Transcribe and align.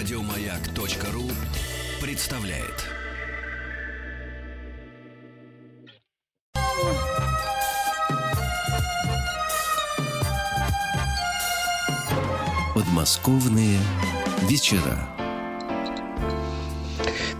Радиомаяк.ру 0.00 1.30
представляет. 2.00 2.86
Подмосковные 12.74 13.78
вечера. 14.48 15.19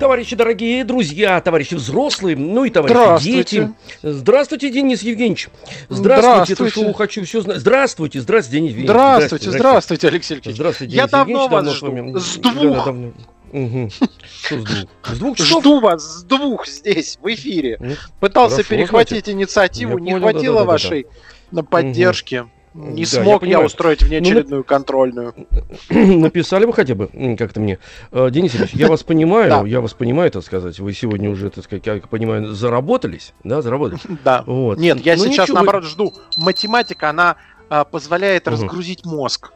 Товарищи 0.00 0.34
дорогие, 0.34 0.82
друзья, 0.84 1.38
товарищи 1.42 1.74
взрослые, 1.74 2.34
ну 2.34 2.64
и 2.64 2.70
товарищи 2.70 2.94
Здравствуйте. 2.94 3.36
дети. 3.36 3.72
Здравствуйте, 4.02 4.70
Денис 4.70 5.02
Евгеньевич. 5.02 5.50
Здравствуйте, 5.90 6.54
это 6.54 6.70
шоу 6.70 6.94
«Хочу 6.94 7.22
все 7.26 7.42
знать». 7.42 7.58
Здравствуйте, 7.58 8.18
здравствуйте, 8.22 8.58
Денис 8.60 8.70
Евгеньевич. 8.70 8.90
Здравствуйте, 8.90 9.50
здравствуйте, 9.50 10.08
Алексей 10.08 10.34
Алексеевич. 10.34 10.56
Здравствуйте, 10.56 10.96
Я 10.96 11.02
Денис 11.02 11.10
давно 11.12 11.42
Евгеньевич, 11.42 11.52
вас 11.52 11.64
давно 11.64 11.70
с 11.70 11.76
жду. 11.76 11.86
вами- 11.86 12.18
С 12.18 12.36
Да, 12.38 12.50
двух. 12.50 12.76
да, 12.78 12.84
давно. 12.86 13.12
Мгм. 13.52 13.90
Что 13.90 14.58
с 14.58 14.64
двух? 14.64 14.88
С 15.04 15.18
двух 15.18 15.36
часов? 15.36 15.60
Жду 15.60 15.80
вас 15.80 16.02
с 16.02 16.22
двух 16.22 16.66
здесь, 16.66 17.18
в 17.20 17.26
эфире. 17.34 17.98
Пытался 18.20 18.54
хорошо, 18.56 18.70
перехватить 18.70 19.28
инициативу, 19.28 19.98
Я 19.98 20.02
не 20.04 20.10
понял, 20.12 20.20
хватило 20.22 20.54
да-да-да-да-да. 20.60 20.72
вашей 20.72 21.06
на 21.50 21.62
поддержке. 21.62 22.46
Не 22.72 23.02
Да, 23.04 23.08
смог 23.10 23.42
я 23.42 23.58
я, 23.58 23.60
устроить 23.60 24.02
внеочередную 24.02 24.62
контрольную. 24.62 25.34
Написали 25.90 26.64
вы 26.66 26.72
хотя 26.72 26.94
бы 26.94 27.08
как-то 27.36 27.58
мне. 27.58 27.78
Э, 28.12 28.28
Денис 28.30 28.54
Ильич, 28.54 28.70
я 28.74 28.86
вас 28.86 29.02
понимаю, 29.02 29.50
Да. 29.62 29.66
я 29.66 29.80
вас 29.80 29.92
понимаю, 29.92 30.30
так 30.30 30.44
сказать. 30.44 30.78
Вы 30.78 30.92
сегодня 30.92 31.30
уже, 31.30 31.50
так 31.50 31.64
сказать, 31.64 31.84
я 31.86 31.96
понимаю, 31.96 32.46
заработались, 32.54 33.32
да, 33.42 33.60
заработались. 33.60 34.02
Да. 34.24 34.44
Вот. 34.46 34.78
Нет, 34.78 35.00
я 35.00 35.16
Ну, 35.16 35.24
сейчас 35.24 35.48
ничего, 35.48 35.56
наоборот 35.56 35.84
жду. 35.84 36.14
Математика, 36.36 37.10
она 37.10 37.36
а, 37.68 37.84
позволяет 37.84 38.46
разгрузить 38.46 39.04
мозг. 39.04 39.50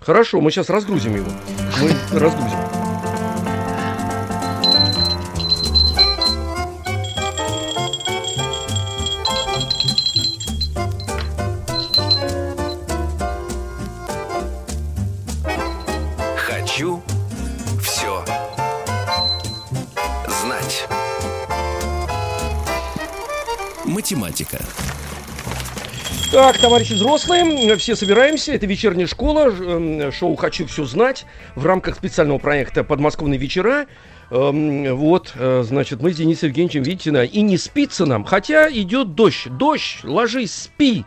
Хорошо, 0.00 0.40
мы 0.40 0.50
сейчас 0.50 0.68
разгрузим 0.68 1.14
его. 1.14 1.30
Мы 1.80 2.18
разгрузим. 2.18 2.77
Математика. 24.38 24.58
Так, 26.30 26.58
товарищи 26.58 26.92
взрослые, 26.92 27.76
все 27.76 27.96
собираемся. 27.96 28.52
Это 28.52 28.66
вечерняя 28.66 29.06
школа, 29.06 29.48
эм, 29.48 30.12
шоу 30.12 30.36
«Хочу 30.36 30.66
все 30.66 30.84
знать» 30.84 31.24
в 31.54 31.64
рамках 31.64 31.96
специального 31.96 32.38
проекта 32.38 32.84
«Подмосковные 32.84 33.38
вечера». 33.38 33.86
Эм, 34.30 34.94
Вот, 34.94 35.32
э, 35.36 35.62
значит, 35.66 36.02
мы 36.02 36.12
с 36.12 36.16
Денисом 36.16 36.50
Евгеньевичем, 36.50 36.82
видите, 36.82 37.12
на- 37.12 37.24
и 37.24 37.40
не 37.40 37.56
спится 37.56 38.04
нам, 38.04 38.24
хотя 38.24 38.70
идет 38.70 39.14
дождь. 39.14 39.46
Дождь, 39.48 40.00
ложись, 40.04 40.54
спи. 40.54 41.06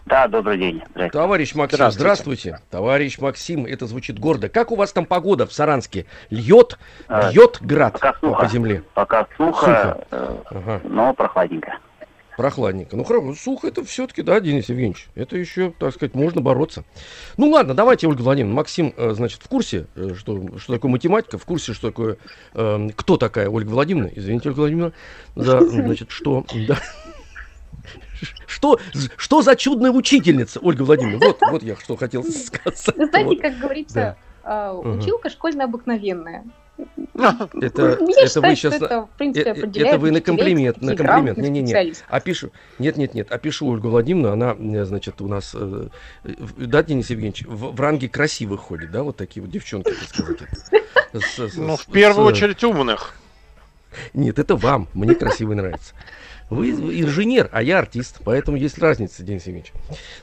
Да, 0.07 0.25
добрый 0.29 0.57
день. 0.57 0.78
Здравствуйте. 0.91 1.09
товарищ 1.12 1.53
Максим, 1.56 1.75
Здравствуйте. 1.75 2.00
здравствуйте. 2.01 2.59
Товарищ 2.72 3.18
Максим, 3.19 3.66
это 3.66 3.88
звучит 3.88 4.19
гордо. 4.19 4.47
Как 4.47 4.72
у 4.72 4.75
вас 4.78 4.94
там 4.94 5.06
погода 5.06 5.45
в 5.45 5.51
Саранске? 5.51 6.06
Льет, 6.29 6.79
А, 7.09 7.29
льет 7.29 7.57
град 7.59 7.94
пока 7.94 8.13
сухо. 8.22 8.40
по 8.41 8.47
земле? 8.47 8.84
Пока 8.94 9.28
сухо, 9.35 9.66
Сухо. 9.66 10.07
э, 10.12 10.35
Ага. 10.45 10.81
но 10.85 11.13
прохладненько. 11.13 11.79
Прохладненько. 12.38 12.95
Ну 12.95 13.03
хорошо, 13.03 13.34
сухо 13.34 13.68
это 13.68 13.84
все-таки, 13.84 14.22
да, 14.22 14.40
Денис 14.40 14.69
Евгеньевич? 14.69 15.09
Это 15.16 15.35
еще, 15.38 15.73
так 15.78 15.94
сказать, 15.94 16.13
можно 16.16 16.39
бороться. 16.39 16.85
Ну 17.35 17.50
ладно, 17.50 17.74
давайте, 17.74 18.07
Ольга 18.07 18.22
Владимировна. 18.22 18.56
Максим, 18.56 18.94
э, 18.95 19.12
значит, 19.13 19.41
в 19.44 19.50
курсе, 19.50 19.88
э, 19.95 20.13
что, 20.18 20.57
что 20.57 20.74
такое 20.74 20.89
математика, 20.89 21.38
в 21.38 21.44
курсе, 21.45 21.74
что 21.74 21.88
такое, 21.89 22.16
э, 22.53 22.89
кто 22.95 23.18
такая 23.18 23.50
Ольга 23.50 23.72
Владимировна? 23.72 24.12
Извините, 24.16 24.50
Ольга 24.50 24.59
Владимировна, 24.59 24.94
за, 25.35 25.59
значит, 25.68 26.12
что, 26.12 26.45
да. 26.68 26.78
Что, 28.47 28.79
что 29.17 29.41
за 29.41 29.55
чудная 29.55 29.91
учительница, 29.91 30.59
Ольга 30.61 30.83
Владимировна? 30.83 31.27
Вот, 31.27 31.37
вот 31.51 31.63
я 31.63 31.75
что 31.75 31.95
хотел 31.95 32.23
сказать. 32.23 32.83
Вы 32.95 33.05
знаете, 33.07 33.29
Вот. 33.29 33.41
как 33.41 33.57
говорится, 33.59 34.17
э, 34.43 34.71
училка 34.71 35.29
школьная 35.29 35.65
обыкновенная. 35.65 36.43
Это, 37.15 37.49
Я 37.55 37.67
это 37.67 37.97
вы 38.05 38.13
считаю, 38.13 38.55
сейчас... 38.55 38.75
что 38.75 38.85
это, 38.85 39.01
в 39.05 39.09
принципе, 39.17 39.49
э, 39.49 39.51
определяет 39.53 39.93
это 39.93 39.99
вы 39.99 40.11
на 40.11 40.21
комплимент, 40.21 40.77
на 40.81 40.89
комплимент. 40.95 40.99
грамотных 40.99 41.43
Не-не-не. 41.45 41.67
специалистов. 41.67 42.07
Опишу. 42.09 42.51
Нет, 42.77 42.97
нет, 42.97 43.13
нет. 43.15 43.31
Опишу 43.31 43.67
Ольгу 43.67 43.89
Владимировну. 43.89 44.31
Она, 44.33 44.55
э, 44.59 44.85
значит, 44.85 45.19
у 45.21 45.27
нас, 45.27 45.55
э, 45.55 45.87
э, 46.23 46.29
да, 46.57 46.83
Денис 46.83 47.09
Евгеньевич, 47.09 47.45
в, 47.47 47.75
в 47.75 47.81
ранге 47.81 48.09
красивых 48.09 48.59
ходит, 48.61 48.91
да, 48.91 49.01
вот 49.01 49.17
такие 49.17 49.41
вот 49.41 49.49
девчонки, 49.51 49.89
так 49.91 50.07
сказать. 50.09 50.37
это. 50.41 51.19
С- 51.19 51.55
Ну, 51.55 51.77
с- 51.77 51.81
в 51.81 51.91
первую 51.91 52.27
с- 52.27 52.31
очередь 52.33 52.63
умных. 52.63 53.15
Нет, 54.13 54.37
это 54.37 54.55
вам. 54.55 54.87
Мне 54.93 55.15
красивый 55.15 55.55
нравится. 55.55 55.95
Вы 56.49 56.69
инженер, 56.71 57.49
а 57.51 57.61
я 57.61 57.79
артист, 57.79 58.19
поэтому 58.23 58.55
есть 58.57 58.77
разница, 58.77 59.21
Денис 59.21 59.41
Евгеньевич. 59.47 59.73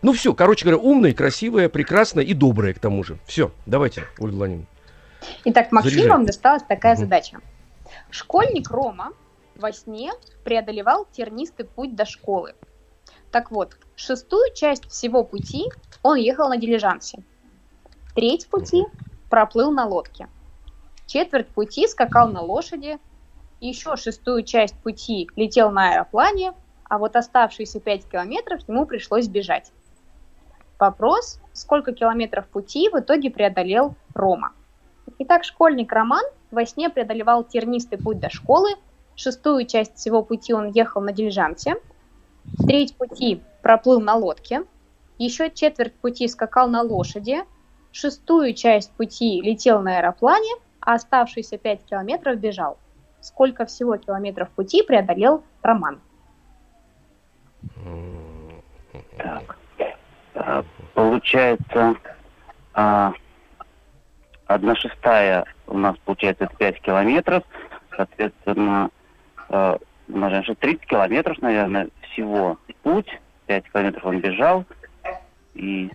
Ну 0.00 0.12
все, 0.14 0.32
короче 0.32 0.64
говоря, 0.64 0.78
умная, 0.82 1.12
красивая, 1.12 1.68
прекрасная 1.68 2.24
и 2.24 2.32
добрая 2.32 2.72
к 2.72 2.78
тому 2.78 3.04
же. 3.04 3.18
Все, 3.26 3.53
давайте, 3.66 4.04
Ольга 4.18 4.36
Владимировна. 4.36 4.66
Итак, 5.44 5.71
Максим, 5.71 5.91
Заряжай. 5.92 6.10
вам 6.10 6.26
досталась 6.26 6.62
такая 6.62 6.94
Мгм. 6.94 7.00
задача. 7.04 7.38
Школьник 8.10 8.71
Рома 8.71 9.12
во 9.54 9.72
сне 9.72 10.12
преодолевал 10.44 11.06
тернистый 11.12 11.66
путь 11.66 11.94
до 11.94 12.06
школы. 12.06 12.54
Так 13.30 13.50
вот, 13.50 13.77
шестую 13.94 14.53
часть 14.54 14.88
всего 14.91 15.24
пути 15.24 15.66
он 16.03 16.16
ехал 16.16 16.48
на 16.48 16.56
дилижансе. 16.56 17.18
Треть 18.15 18.47
пути 18.48 18.84
проплыл 19.28 19.70
на 19.72 19.86
лодке. 19.86 20.28
Четверть 21.06 21.48
пути 21.48 21.86
скакал 21.86 22.28
на 22.28 22.41
лошади. 22.41 22.98
Еще 23.65 23.97
шестую 23.97 24.43
часть 24.43 24.77
пути 24.81 25.27
летел 25.37 25.71
на 25.71 25.93
аэроплане, 25.93 26.53
а 26.84 26.99
вот 26.99 27.16
оставшиеся 27.16 27.81
5 27.81 28.11
километров 28.11 28.61
ему 28.69 28.84
пришлось 28.84 29.27
бежать. 29.27 29.72
Вопрос, 30.78 31.41
сколько 31.55 31.95
километров 31.95 32.47
пути 32.47 32.91
в 32.91 33.01
итоге 33.01 33.31
преодолел 33.31 33.95
Рома. 34.13 34.53
Итак, 35.19 35.45
школьник 35.45 35.91
Роман 35.93 36.27
во 36.51 36.66
сне 36.66 36.91
преодолевал 36.91 37.43
тернистый 37.43 37.97
путь 37.97 38.21
до 38.21 38.28
школы, 38.28 38.69
шестую 39.16 39.65
часть 39.65 39.97
всего 39.97 40.22
пути 40.22 40.53
он 40.53 40.71
ехал 40.71 41.01
на 41.01 41.15
дилижансе, 41.15 41.77
треть 42.66 42.95
пути 42.95 43.41
проплыл 43.63 43.99
на 43.99 44.15
лодке, 44.15 44.65
еще 45.16 45.51
четверть 45.51 45.95
пути 45.95 46.28
скакал 46.28 46.69
на 46.69 46.83
лошади, 46.83 47.39
шестую 47.93 48.53
часть 48.53 48.91
пути 48.91 49.41
летел 49.41 49.81
на 49.81 49.97
аэроплане, 49.97 50.53
а 50.81 50.97
оставшиеся 50.97 51.57
5 51.57 51.87
километров 51.87 52.39
бежал. 52.39 52.77
Сколько 53.24 53.65
всего 53.65 53.97
километров 53.97 54.50
пути 54.50 54.82
преодолел 54.82 55.44
Роман? 55.62 55.98
Так. 59.16 59.56
Получается, 60.92 61.94
а, 62.74 63.15
одна 64.44 64.74
шестая 64.74 65.47
у 65.66 65.78
нас 65.78 65.97
получается 66.04 66.44
это 66.44 66.54
5 66.54 66.82
километров. 66.82 67.44
Соответственно, 67.97 68.91
умножаем 69.48 70.44
на 70.47 70.54
30 70.54 70.86
километров, 70.86 71.41
наверное, 71.41 71.88
всего 72.10 72.59
путь. 72.82 73.09
5 73.47 73.65
километров 73.72 74.04
он 74.04 74.20
бежал. 74.20 74.66
И 75.54 75.91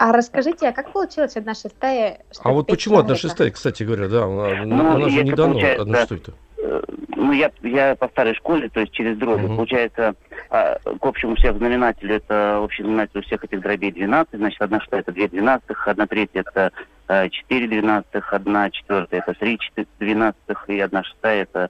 А 0.00 0.12
расскажите, 0.12 0.66
а 0.66 0.72
как 0.72 0.92
получилось 0.92 1.36
одна 1.36 1.52
шестая? 1.52 2.20
А 2.42 2.52
вот 2.52 2.68
почему 2.68 2.96
одна 2.96 3.16
шестая, 3.16 3.50
кстати 3.50 3.82
говоря, 3.82 4.08
да, 4.08 4.24
она, 4.24 4.64
Ну, 4.64 4.90
она 4.96 5.08
же 5.10 5.22
не 5.22 5.32
дано 5.32 5.58
одна 5.78 5.98
шестая-то. 6.00 6.32
Э, 6.56 6.80
Ну, 7.16 7.32
я, 7.32 7.50
я 7.62 7.94
по 7.96 8.08
старой 8.08 8.34
школе, 8.34 8.70
то 8.70 8.80
есть 8.80 8.92
через 8.92 9.18
дроби. 9.18 9.42
Мгм. 9.42 9.56
Получается, 9.56 10.14
а, 10.48 10.78
к 10.98 11.04
общему 11.04 11.34
всех 11.36 11.58
знаменателю, 11.58 12.14
это 12.16 12.60
общий 12.62 12.82
знаменатель 12.82 13.18
у 13.18 13.22
всех 13.22 13.44
этих 13.44 13.60
дробей 13.60 13.92
12, 13.92 14.38
значит, 14.38 14.62
одна 14.62 14.80
шестая 14.80 15.00
это 15.00 15.12
2 15.12 15.28
двенадцатых, 15.28 15.86
одна 15.86 16.06
третья 16.06 16.40
это 16.46 16.72
э, 17.08 17.28
4 17.28 17.68
двенадцатых, 17.68 18.32
одна 18.32 18.70
четвертая 18.70 19.20
это 19.20 19.34
3 19.38 19.58
четы- 19.58 19.86
двенадцатых, 19.98 20.64
и 20.70 20.80
одна 20.80 21.04
шестая 21.04 21.42
это 21.42 21.68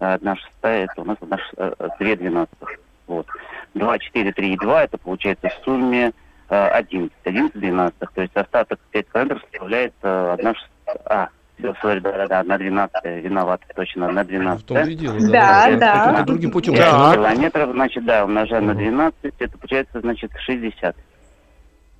э, 0.00 0.14
одна 0.14 0.34
шестая 0.34 0.86
это 0.86 1.00
у 1.00 1.04
нас 1.04 1.16
одна 1.20 1.38
ш- 1.38 1.44
э, 1.58 1.72
э, 1.78 1.88
2 2.00 2.16
двенадцатых. 2.16 2.70
Вот. 3.06 3.26
2, 3.74 3.98
4, 4.00 4.32
3 4.32 4.52
и 4.54 4.56
2, 4.56 4.82
это 4.82 4.98
получается 4.98 5.48
в 5.48 5.64
сумме 5.64 6.08
э, 6.08 6.12
11, 6.48 7.10
11 7.24 7.52
двенадцатых, 7.60 8.12
то 8.12 8.22
есть 8.22 8.36
остаток 8.36 8.78
5 8.90 9.06
километров 9.12 9.42
составляет 9.50 9.94
э, 10.02 10.32
одна 10.38 10.54
шестая, 10.54 10.98
а, 11.06 11.28
все, 11.58 11.74
сори, 11.80 12.00
да, 12.00 12.12
да, 12.12 12.26
да, 12.26 12.40
одна 12.40 12.58
двенадцатая, 12.58 13.20
виноват, 13.20 13.60
точно, 13.74 14.06
одна 14.08 14.22
В 14.24 14.62
том 14.62 14.78
и 14.88 14.94
дело, 14.94 15.16
Да, 15.20 15.66
да. 15.70 15.76
да. 15.76 15.98
Каким-то 16.04 16.24
другим 16.24 16.50
путем. 16.50 16.74
Да. 16.74 17.14
километров, 17.14 17.70
значит, 17.72 18.04
да, 18.04 18.24
умножаем 18.24 18.66
на 18.66 18.72
Мгм. 18.74 18.82
12, 18.82 19.14
это 19.38 19.58
получается, 19.58 20.00
значит, 20.00 20.30
60. 20.44 20.96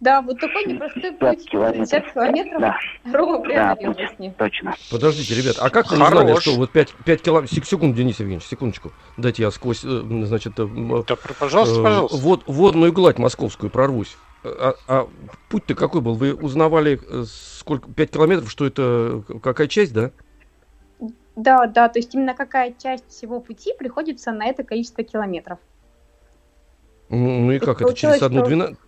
Да, 0.01 0.21
вот 0.21 0.37
такой 0.41 0.65
непростой 0.65 1.13
50 1.13 1.37
путь. 1.37 1.49
километров. 1.49 1.89
50 1.91 2.13
километров 2.13 2.61
Да, 2.61 2.77
Рома 3.13 3.39
преодолел 3.39 3.95
путь. 3.95 4.03
во 4.03 4.17
сне. 4.17 4.35
точно. 4.37 4.75
Подождите, 4.91 5.35
ребят, 5.41 5.57
а 5.61 5.71
как 5.71 5.89
вы 5.93 6.03
узнали, 6.03 6.41
что 6.41 6.57
вот 6.57 6.73
5, 6.73 6.91
5 7.05 7.23
километров... 7.23 7.65
Секунду, 7.65 7.97
Денис 7.97 8.19
Евгеньевич, 8.19 8.45
секундочку. 8.49 8.91
Дайте 9.17 9.43
я 9.45 9.53
сквозь, 9.53 9.85
э, 9.85 10.03
значит, 10.25 10.59
э, 10.59 10.67
Да, 11.07 11.15
пожалуйста, 11.39 11.79
э, 11.79 11.83
пожалуйста. 11.85 12.17
вод- 12.17 12.43
водную 12.49 12.93
гладь 12.93 13.19
московскую 13.19 13.71
прорвусь. 13.71 14.17
А, 14.45 14.75
а 14.89 15.09
путь-то 15.49 15.75
какой 15.75 16.01
был? 16.01 16.15
Вы 16.15 16.35
узнавали, 16.35 17.01
э, 17.09 17.25
сколько, 17.27 17.91
5 17.91 18.11
километров, 18.11 18.51
что 18.51 18.67
это, 18.67 19.23
какая 19.43 19.69
часть, 19.69 19.93
да? 19.93 20.11
Да, 21.37 21.67
да, 21.67 21.89
то 21.89 21.99
есть 21.99 22.15
именно 22.15 22.35
какая 22.35 22.75
часть 22.77 23.09
всего 23.09 23.41
пути 23.41 23.73
приходится 23.79 24.33
на 24.33 24.47
это 24.47 24.65
количество 24.65 25.03
километров. 25.03 25.59
Ну, 27.09 27.41
ну 27.41 27.53
и 27.53 27.59
как, 27.59 27.81
это 27.81 27.95
через 27.95 28.23
одну 28.23 28.45
двенадцать? 28.45 28.79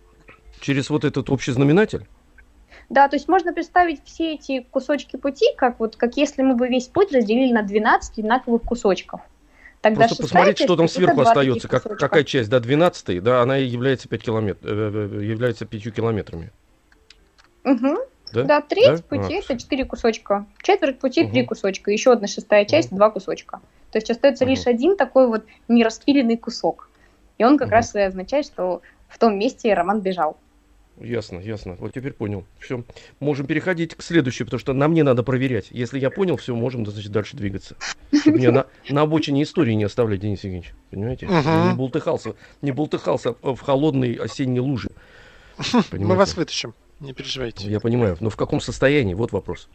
Через 0.59 0.89
вот 0.89 1.05
этот 1.05 1.29
общий 1.29 1.51
знаменатель? 1.51 2.07
Да, 2.89 3.07
то 3.07 3.15
есть 3.15 3.27
можно 3.27 3.53
представить 3.53 4.03
все 4.03 4.33
эти 4.33 4.61
кусочки 4.61 5.15
пути, 5.15 5.45
как 5.57 5.79
вот 5.79 5.95
как 5.95 6.17
если 6.17 6.43
мы 6.43 6.55
бы 6.55 6.67
весь 6.67 6.87
путь 6.87 7.11
разделили 7.11 7.51
на 7.51 7.63
12 7.63 8.19
одинаковых 8.19 8.61
кусочков. 8.61 9.21
Тогда 9.85 10.07
Просто 10.07 10.23
посмотреть, 10.23 10.57
что 10.57 10.75
там 10.75 10.87
сверху 10.87 11.21
остается, 11.21 11.67
как, 11.67 11.83
кусочка. 11.83 12.07
какая 12.07 12.23
часть, 12.23 12.49
да, 12.49 12.59
12 12.59 13.21
да, 13.21 13.43
она 13.43 13.59
и 13.59 13.65
является 13.65 14.09
5 14.09 14.23
километров, 14.23 14.67
является 14.67 15.67
5 15.67 15.93
километрами. 15.93 16.51
Мгм. 17.63 17.99
Да? 18.33 18.43
Да, 18.45 18.61
треть 18.61 19.03
Да? 19.07 19.17
пути 19.19 19.35
А, 19.35 19.39
это 19.41 19.59
4 19.59 19.85
кусочка, 19.85 20.47
четверть 20.63 20.97
пути 20.97 21.27
три 21.27 21.41
Мгм. 21.41 21.49
кусочка, 21.49 21.91
еще 21.91 22.13
одна 22.13 22.25
шестая 22.25 22.65
часть 22.65 22.89
два 22.95 23.11
кусочка. 23.11 23.61
То 23.91 23.99
есть 23.99 24.09
остается 24.09 24.45
Мгм. 24.45 24.55
лишь 24.55 24.65
один 24.65 24.97
такой 24.97 25.27
вот 25.27 25.45
нераспиленный 25.67 26.37
кусок. 26.37 26.89
И 27.37 27.43
он 27.43 27.59
как 27.59 27.67
Мгм. 27.67 27.75
раз 27.75 27.93
и 27.93 27.99
означает, 27.99 28.47
что 28.47 28.81
в 29.07 29.19
том 29.19 29.37
месте 29.37 29.71
Роман 29.71 30.01
бежал. 30.01 30.39
Ясно, 30.99 31.39
ясно. 31.39 31.75
Вот 31.79 31.93
теперь 31.93 32.13
понял. 32.13 32.45
Все. 32.59 32.83
Можем 33.19 33.47
переходить 33.47 33.95
к 33.95 34.01
следующей, 34.01 34.45
потому 34.45 34.59
что 34.59 34.73
нам 34.73 34.93
не 34.93 35.03
надо 35.03 35.23
проверять. 35.23 35.67
Если 35.71 35.99
я 35.99 36.09
понял, 36.09 36.37
все, 36.37 36.55
можем, 36.55 36.85
значит, 36.85 37.11
дальше 37.11 37.35
двигаться. 37.35 37.75
Чтобы 38.13 38.37
мне 38.37 38.51
на, 38.51 38.67
на 38.89 39.01
обочине 39.01 39.43
истории 39.43 39.73
не 39.73 39.83
оставлять, 39.83 40.21
Денис 40.21 40.43
Евгеньевич. 40.43 40.73
Понимаете? 40.91 41.25
Я 41.25 41.71
Не 41.71 41.75
бултыхался, 41.75 42.35
не 42.61 42.71
бултыхался 42.71 43.35
в 43.41 43.59
холодной 43.59 44.13
осенней 44.13 44.59
луже. 44.59 44.89
Мы 45.73 45.83
Понимаете? 45.83 46.17
вас 46.17 46.37
вытащим, 46.37 46.73
не 46.99 47.13
переживайте. 47.13 47.69
Я 47.69 47.79
понимаю. 47.79 48.17
Но 48.21 48.29
в 48.29 48.37
каком 48.37 48.61
состоянии? 48.61 49.13
Вот 49.13 49.31
вопрос. 49.31 49.69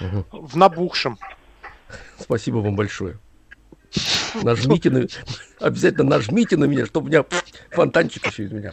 Мгм. 0.00 0.24
В 0.30 0.56
набухшем. 0.56 1.18
Спасибо 2.18 2.58
вам 2.58 2.76
большое. 2.76 3.18
Нажмите 4.42 4.90
на... 4.90 5.06
Обязательно 5.60 6.04
нажмите 6.10 6.56
на 6.56 6.64
меня, 6.64 6.86
чтобы 6.86 7.06
у 7.06 7.10
меня 7.10 7.24
фонтанчик 7.70 8.26
еще 8.26 8.44
из 8.44 8.52
меня. 8.52 8.72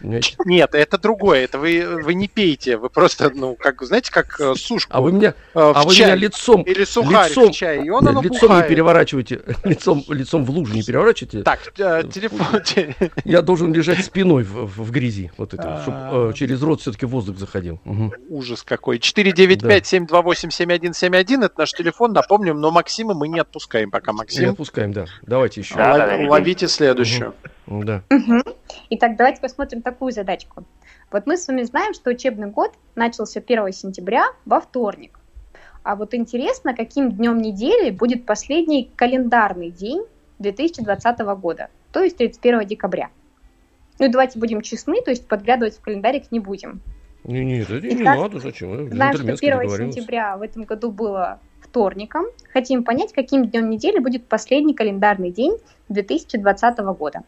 Понимаете? 0.00 0.36
Нет, 0.44 0.74
это 0.74 0.98
другое. 0.98 1.44
Это 1.44 1.58
вы, 1.58 2.02
вы 2.02 2.14
не 2.14 2.28
пейте. 2.28 2.76
Вы 2.76 2.88
просто, 2.88 3.30
ну, 3.34 3.56
как, 3.56 3.82
знаете, 3.82 4.10
как 4.12 4.40
э, 4.40 4.54
сушку 4.54 4.92
А 4.94 5.00
вы 5.00 5.12
меня, 5.12 5.34
э, 5.54 5.58
в 5.58 5.72
а 5.76 5.82
вы 5.84 5.94
чай. 5.94 6.06
меня 6.06 6.14
лицом, 6.16 6.62
Или 6.62 6.84
сухарь 6.84 7.30
лицом- 7.30 7.50
в 7.50 7.54
чай, 7.54 7.84
и 7.84 7.90
он 7.90 8.02
лицом 8.04 8.22
не 8.22 8.28
бухает. 8.28 8.68
переворачивайте, 8.68 9.40
лицом, 9.64 10.04
лицом 10.08 10.44
в 10.44 10.50
лужу 10.50 10.74
не 10.74 10.82
переворачивайте. 10.82 11.42
Так, 11.42 11.60
э, 11.78 12.02
телефон. 12.12 12.62
те- 12.62 12.94
Я 13.24 13.42
должен 13.42 13.72
лежать 13.72 14.04
спиной 14.04 14.44
в, 14.44 14.66
в- 14.66 14.90
грязи, 14.90 15.30
вот 15.36 15.54
это, 15.54 15.80
чтобы 15.82 16.28
А. 16.28 16.32
через 16.34 16.62
рот 16.62 16.80
все-таки 16.80 17.06
воздух 17.06 17.38
заходил. 17.38 17.80
Ужас 18.28 18.62
какой. 18.62 18.98
495-728-7171, 18.98 21.44
это 21.44 21.54
наш 21.58 21.72
телефон, 21.72 22.12
напомним, 22.12 22.60
но 22.60 22.70
Максима 22.70 23.14
мы 23.14 23.28
не 23.28 23.40
отпускаем 23.40 23.90
пока. 23.90 24.12
Не 24.12 24.18
Максим, 24.18 24.50
отпускаем, 24.50 24.92
да. 24.92 25.06
Давайте 25.22 25.60
еще. 25.60 25.74
Да, 25.76 25.90
лов- 25.92 25.98
да, 25.98 26.06
да. 26.06 26.16
Ловите 26.28 26.68
следующую. 26.68 27.34
Да. 27.66 28.02
Мгм. 28.10 28.42
Итак, 28.90 29.16
давайте 29.16 29.40
посмотрим 29.40 29.82
такую 29.82 30.12
задачку. 30.12 30.64
Вот 31.10 31.26
мы 31.26 31.36
с 31.36 31.46
вами 31.48 31.62
знаем, 31.62 31.94
что 31.94 32.10
учебный 32.10 32.48
год 32.48 32.72
начался 32.94 33.40
1 33.40 33.72
сентября 33.72 34.26
во 34.44 34.60
вторник. 34.60 35.18
А 35.82 35.96
вот 35.96 36.14
интересно, 36.14 36.74
каким 36.74 37.12
днем 37.12 37.38
недели 37.38 37.90
будет 37.90 38.26
последний 38.26 38.90
календарный 38.96 39.70
день 39.70 40.04
2020 40.38 41.18
года, 41.40 41.68
то 41.92 42.02
есть 42.02 42.16
31 42.16 42.66
декабря. 42.66 43.10
Ну 43.98 44.06
и 44.06 44.08
давайте 44.08 44.38
будем 44.38 44.60
честны, 44.62 45.02
то 45.02 45.10
есть 45.10 45.26
подглядывать 45.26 45.76
в 45.76 45.80
календарик 45.80 46.30
не 46.32 46.40
будем. 46.40 46.80
Не, 47.24 47.44
не, 47.44 47.60
это 47.60 47.80
не 47.80 48.02
Итак, 48.02 48.18
надо, 48.18 48.40
зачем? 48.40 48.88
Знаем, 48.88 49.12
что 49.12 49.22
джентльменски 49.22 49.44
1 49.44 49.58
договорились. 49.58 49.94
сентября 49.94 50.36
в 50.36 50.42
этом 50.42 50.62
году 50.62 50.90
было 50.90 51.40
вторником. 51.70 52.24
Хотим 52.52 52.84
понять, 52.84 53.12
каким 53.12 53.46
днем 53.46 53.70
недели 53.70 53.98
будет 53.98 54.26
последний 54.26 54.74
календарный 54.74 55.30
день 55.30 55.56
2020 55.88 56.78
года. 56.78 57.22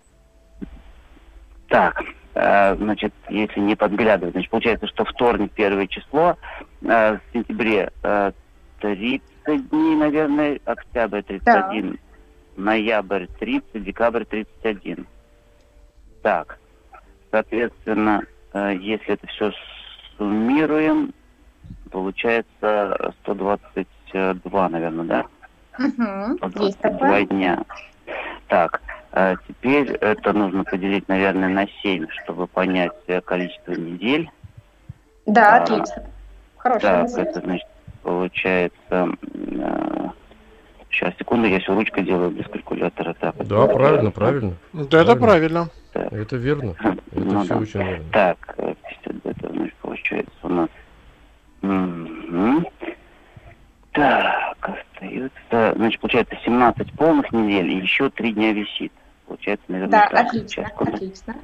Так, 1.68 2.02
э, 2.34 2.76
значит, 2.76 3.14
если 3.28 3.60
не 3.60 3.76
подглядывать, 3.76 4.34
значит, 4.34 4.50
получается, 4.50 4.86
что 4.88 5.04
вторник, 5.04 5.52
первое 5.54 5.86
число, 5.86 6.36
э, 6.82 7.14
в 7.14 7.20
сентябре 7.32 7.90
э, 8.02 8.32
30 8.80 9.22
дней, 9.70 9.96
наверное, 9.96 10.60
октябрь 10.64 11.22
31, 11.22 11.98
ноябрь 12.56 13.26
30, 13.38 13.84
декабрь 13.84 14.24
31. 14.24 15.06
Так, 16.22 16.58
соответственно, 17.30 18.22
э, 18.52 18.74
если 18.80 19.14
это 19.14 19.26
все 19.28 19.52
суммируем, 20.18 21.14
получается 21.90 23.14
122, 24.12 24.68
наверное, 24.68 25.04
да? 25.04 25.26
Вот 26.40 26.56
Есть 26.60 26.80
22 26.80 26.90
такое. 26.98 27.26
дня. 27.26 27.64
Так, 28.48 28.82
э, 29.12 29.36
теперь 29.48 29.90
это 29.92 30.32
нужно 30.34 30.64
поделить, 30.64 31.08
наверное, 31.08 31.48
на 31.48 31.66
7, 31.82 32.06
чтобы 32.22 32.46
понять 32.46 32.92
э, 33.06 33.20
количество 33.22 33.72
недель. 33.72 34.30
Да, 35.24 35.56
А, 35.56 35.62
отлично. 35.62 36.04
Хорошая 36.58 36.92
Так, 36.92 37.02
мысль. 37.04 37.20
это 37.22 37.40
значит, 37.40 37.66
получается... 38.02 39.08
сейчас, 40.90 41.14
секунду, 41.18 41.48
я 41.48 41.58
все 41.60 41.74
ручкой 41.74 42.04
делаю 42.04 42.30
без 42.30 42.46
калькулятора. 42.46 43.14
Так, 43.14 43.34
Да, 43.46 43.66
правильно, 43.66 44.10
правильно. 44.10 44.52
Да, 44.74 45.00
это 45.02 45.16
правильно. 45.16 45.68
Это 45.94 46.36
верно. 46.36 46.74
Это 47.12 47.20
Ну 47.24 47.40
все 47.44 47.54
да. 47.54 47.60
очень 47.60 47.82
верно. 47.84 48.04
Так, 48.12 48.54
э, 48.58 48.74
50, 49.04 49.26
это 49.26 49.52
значит, 49.52 49.74
получается 49.76 50.32
у 50.42 50.48
нас... 50.48 50.68
Мгм. 51.62 52.66
Так, 53.92 54.56
остается... 54.60 55.74
Значит, 55.76 56.00
получается 56.00 56.36
17 56.44 56.92
полных 56.94 57.32
недель 57.32 57.70
и 57.72 57.76
еще 57.76 58.10
3 58.10 58.32
дня 58.32 58.52
висит. 58.52 58.92
Получается, 59.26 59.64
наверное, 59.68 60.00
Да, 60.00 60.08
так. 60.08 60.26
отлично, 60.26 60.48
Сейчас, 60.48 60.68
секунду. 60.70 60.94
отлично. 60.94 61.34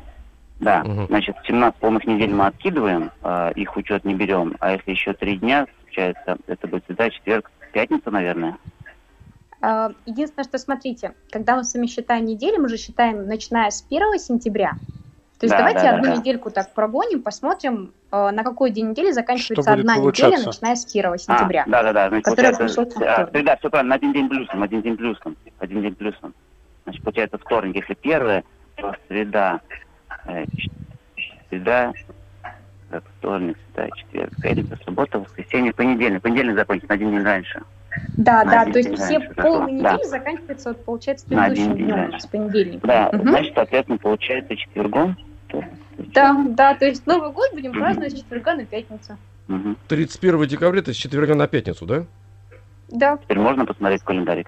Да, 0.61 0.83
Мгм. 0.83 1.07
значит, 1.07 1.37
17 1.47 1.79
полных 1.79 2.05
недель 2.07 2.35
мы 2.35 2.47
откидываем, 2.47 3.13
а, 3.23 3.51
их 3.51 3.77
учет 3.77 4.05
не 4.05 4.15
берем. 4.15 4.57
А 4.61 4.73
если 4.73 4.91
еще 4.91 5.13
3 5.13 5.37
дня, 5.39 5.67
получается, 5.83 6.37
это 6.47 6.67
будет 6.67 6.85
среда, 6.87 7.11
четверг, 7.11 7.51
пятница, 7.73 8.11
наверное. 8.11 8.57
А, 9.61 9.91
Единственное, 10.07 10.45
что 10.45 10.59
смотрите, 10.59 11.15
когда 11.31 11.57
мы 11.57 11.65
с 11.65 11.75
вами 11.75 11.87
считаем 11.87 12.25
недели, 12.25 12.57
мы 12.57 12.69
же 12.69 12.77
считаем, 12.77 13.27
начиная 13.27 13.71
с 13.71 13.85
1 13.89 14.19
сентября, 14.19 14.73
То 15.39 15.47
есть 15.47 15.53
Да, 15.53 15.59
давайте 15.59 15.81
да, 15.83 15.91
да, 15.93 15.97
одну 15.99 16.11
да. 16.11 16.17
недельку 16.17 16.51
так 16.51 16.75
прогоним, 16.75 17.23
посмотрим, 17.23 17.93
э, 18.11 18.31
на 18.31 18.43
какой 18.43 18.71
день 18.71 18.91
недели 18.91 19.13
заканчивается 19.13 19.73
одна 19.73 19.95
получаться? 19.95 20.33
неделя, 20.33 20.47
начиная 20.47 20.75
с 20.75 20.85
1 20.85 21.13
А, 21.15 21.19
сентября. 21.19 21.65
да, 21.69 21.83
да, 21.85 21.93
да. 21.93 22.09
Значит, 22.09 22.25
получается, 22.25 22.65
а, 23.07 23.27
да, 23.43 23.57
все 23.57 23.71
правильно, 23.71 23.95
один 23.95 24.13
день 24.13 24.29
плюсом, 24.29 24.63
один 24.65 24.83
день 24.83 24.97
плюсом. 24.97 25.37
Один 25.61 25.83
день 25.83 25.95
плюсом. 25.95 26.35
Значит, 26.85 27.03
получается 27.05 27.39
вторник, 27.39 27.77
если 27.77 27.95
первое, 27.95 28.43
то 28.75 28.93
среда, 29.07 29.61
э, 30.27 30.45
среда, 31.51 31.93
так, 32.91 33.05
вторник, 33.19 33.57
среда, 33.75 33.91
четверг, 33.95 34.33
пятница, 34.41 34.77
суббота, 34.85 35.21
воскресенье, 35.21 35.73
понедельник. 35.73 36.21
Понедельник 36.21 36.57
закончится 36.57 36.89
на 36.89 36.95
один 36.97 37.11
день 37.13 37.23
раньше. 37.23 37.63
Да, 38.17 38.43
на 38.43 38.65
да, 38.65 38.73
то 38.73 38.79
есть 38.79 38.93
все 38.95 39.21
полные 39.21 39.81
да. 39.83 39.93
недели 39.95 40.09
заканчиваются, 40.09 40.71
вот, 40.71 40.85
получается, 40.85 41.27
предыдущим 41.27 41.77
днем 41.77 41.93
у 41.93 41.97
раньше. 41.97 42.13
нас, 42.13 42.27
понедельник. 42.27 42.81
Да, 42.83 43.11
Мгм. 43.13 43.29
значит, 43.29 43.53
соответственно, 43.55 43.99
получается 43.99 44.57
четвергом. 44.57 45.17
То- 45.49 45.65
Да, 45.99 46.45
да, 46.51 46.75
то 46.75 46.87
есть 46.87 47.07
Новый 47.07 47.31
год 47.33 47.51
будем 47.53 47.73
праздновать 47.73 48.13
с 48.13 48.17
четверга 48.17 48.55
на 48.55 48.65
пятницу. 48.65 49.17
Мгм. 49.49 49.77
31 49.89 50.47
декабря, 50.47 50.81
это 50.81 50.93
с 50.93 50.97
четверга 50.97 51.35
на 51.35 51.47
пятницу, 51.49 51.87
да? 51.87 52.05
Да, 52.89 53.19
Теперь 53.19 53.39
можно 53.39 53.65
посмотреть 53.67 54.03
календарик? 54.03 54.47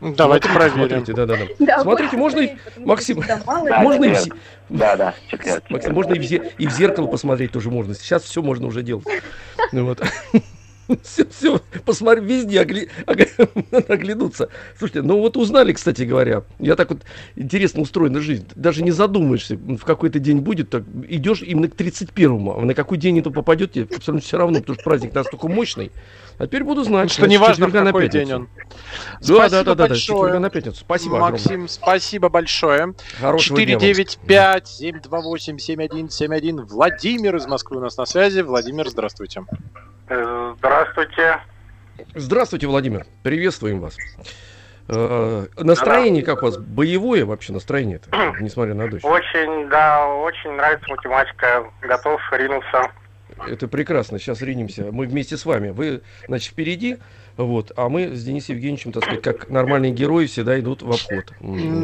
Давайте 0.00 0.48
Смотрите, 0.48 0.48
проверим. 0.74 1.04
Смотрите, 1.04 1.12
да, 1.12 1.26
да, 1.26 1.36
да. 1.36 1.44
да. 1.58 1.78
Смотрите, 1.80 2.16
можно 2.16 2.40
и- 2.40 2.56
что 2.56 2.80
Максим, 2.80 3.16
можно 3.18 4.04
и 4.04 4.14
Да, 4.70 4.96
да. 4.96 5.14
Максим, 5.68 5.92
можно 5.94 6.14
и 6.14 6.18
в, 6.18 6.22
зе- 6.22 6.52
и 6.56 6.66
в 6.66 6.70
зеркало 6.70 7.06
посмотреть 7.06 7.52
тоже 7.52 7.70
можно. 7.70 7.94
Сейчас 7.94 8.22
все 8.22 8.42
можно 8.42 8.66
уже 8.66 8.82
делать. 8.82 9.04
Ну 9.72 9.84
Вот. 9.84 10.00
Все, 11.02 11.26
все, 11.26 11.60
посмотри, 11.84 12.24
везде 12.24 12.62
огли- 12.62 12.88
ог- 13.06 13.64
надо 13.70 13.86
оглянуться. 13.94 14.48
Слушайте, 14.78 15.02
ну 15.02 15.18
вот 15.20 15.36
узнали, 15.36 15.72
кстати 15.72 16.02
говоря, 16.02 16.44
я 16.58 16.76
так 16.76 16.90
вот 16.90 17.02
интересно 17.36 17.82
устроена 17.82 18.20
жизнь. 18.20 18.46
Даже 18.54 18.82
не 18.82 18.90
задумаешься, 18.90 19.56
в 19.56 19.84
какой-то 19.84 20.18
день 20.18 20.38
будет, 20.38 20.70
так 20.70 20.84
идешь 21.08 21.42
именно 21.42 21.68
к 21.68 21.74
31-му, 21.74 22.58
а 22.58 22.64
на 22.64 22.74
какой 22.74 22.98
день 22.98 23.18
это 23.18 23.30
попадет, 23.30 23.72
тебе 23.72 23.84
абсолютно 23.94 24.26
все 24.26 24.38
равно, 24.38 24.60
потому 24.60 24.74
что 24.74 24.84
праздник 24.84 25.14
настолько 25.14 25.48
мощный. 25.48 25.92
А 26.40 26.46
теперь 26.46 26.64
буду 26.64 26.82
знать. 26.84 27.10
Что 27.10 27.26
не 27.26 27.36
с 27.36 27.40
важно, 27.40 27.68
в 27.68 27.74
на 27.74 27.84
какой 27.84 28.04
пятницу. 28.04 28.24
день 28.24 28.34
он. 28.34 28.48
Да, 29.20 29.36
да, 29.36 29.48
да, 29.50 29.62
да, 29.62 29.74
да, 29.74 29.86
большое. 29.88 30.00
четверга 30.00 30.38
на 30.38 30.48
пятницу. 30.48 30.78
Спасибо 30.78 31.16
огромное. 31.16 31.32
Максим, 31.32 31.68
спасибо 31.68 32.30
большое. 32.30 32.94
Хорошего 33.20 33.62
дня 33.62 33.78
вам. 33.78 33.88
495-728-7171. 33.90 36.62
Владимир 36.64 37.36
из 37.36 37.46
Москвы 37.46 37.76
у 37.76 37.80
нас 37.80 37.98
на 37.98 38.06
связи. 38.06 38.40
Владимир, 38.40 38.88
здравствуйте. 38.88 39.44
Э, 40.08 40.54
Здравствуйте. 40.56 41.40
Здравствуйте, 42.14 42.66
Владимир. 42.68 43.04
Приветствуем 43.22 43.80
вас. 43.80 43.98
Э, 44.88 45.44
Настроение 45.58 46.22
как 46.22 46.42
у 46.42 46.46
вас? 46.46 46.56
Боевое 46.56 47.26
вообще 47.26 47.52
настроение 47.52 48.00
это, 48.02 48.34
несмотря 48.40 48.72
на 48.72 48.88
дождь. 48.88 49.04
Очень, 49.04 49.68
да, 49.68 50.06
очень 50.06 50.52
нравится 50.52 50.86
математика. 50.88 51.70
Готов 51.82 52.18
ринуться. 52.32 52.90
Это 53.48 53.68
прекрасно. 53.68 54.18
Сейчас 54.18 54.42
ринемся. 54.42 54.90
Мы 54.92 55.06
вместе 55.06 55.36
с 55.36 55.44
вами. 55.44 55.70
Вы, 55.70 56.02
значит, 56.26 56.52
впереди, 56.52 56.98
вот, 57.36 57.72
а 57.76 57.88
мы 57.88 58.14
с 58.14 58.24
Денисом 58.24 58.56
Евгеньевичем, 58.56 58.92
так 58.92 59.04
сказать, 59.04 59.22
как 59.22 59.48
нормальные 59.48 59.92
герои, 59.92 60.26
всегда 60.26 60.58
идут 60.58 60.82
в 60.82 60.90
обход. 60.90 61.32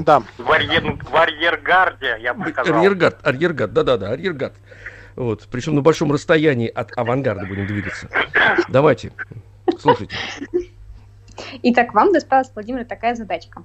Да. 0.05 0.21
В, 0.39 0.51
арьер- 0.51 1.03
в 1.03 1.17
арьергарде, 1.17 2.19
я 2.21 2.35
бы 2.35 2.51
сказал. 2.51 2.79
Арьергард, 2.79 3.19
арьергард, 3.27 3.73
да-да-да, 3.73 4.11
арьергард. 4.11 4.55
Вот, 5.15 5.49
причем 5.51 5.75
на 5.75 5.81
большом 5.81 6.13
расстоянии 6.13 6.69
от 6.69 6.97
авангарда 6.97 7.47
будем 7.47 7.67
двигаться. 7.67 8.09
Давайте, 8.69 9.13
слушайте. 9.79 10.15
Итак, 11.63 11.95
вам 11.95 12.13
досталась, 12.13 12.51
Владимир, 12.55 12.85
такая 12.85 13.15
задачка. 13.15 13.63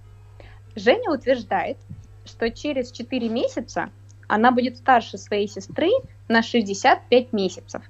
Женя 0.76 1.12
утверждает, 1.12 1.78
что 2.26 2.50
через 2.50 2.92
4 2.92 3.28
месяца 3.28 3.90
она 4.32 4.52
будет 4.52 4.78
старше 4.78 5.18
своей 5.18 5.46
сестры 5.46 5.90
на 6.30 6.42
65 6.42 7.34
месяцев. 7.34 7.82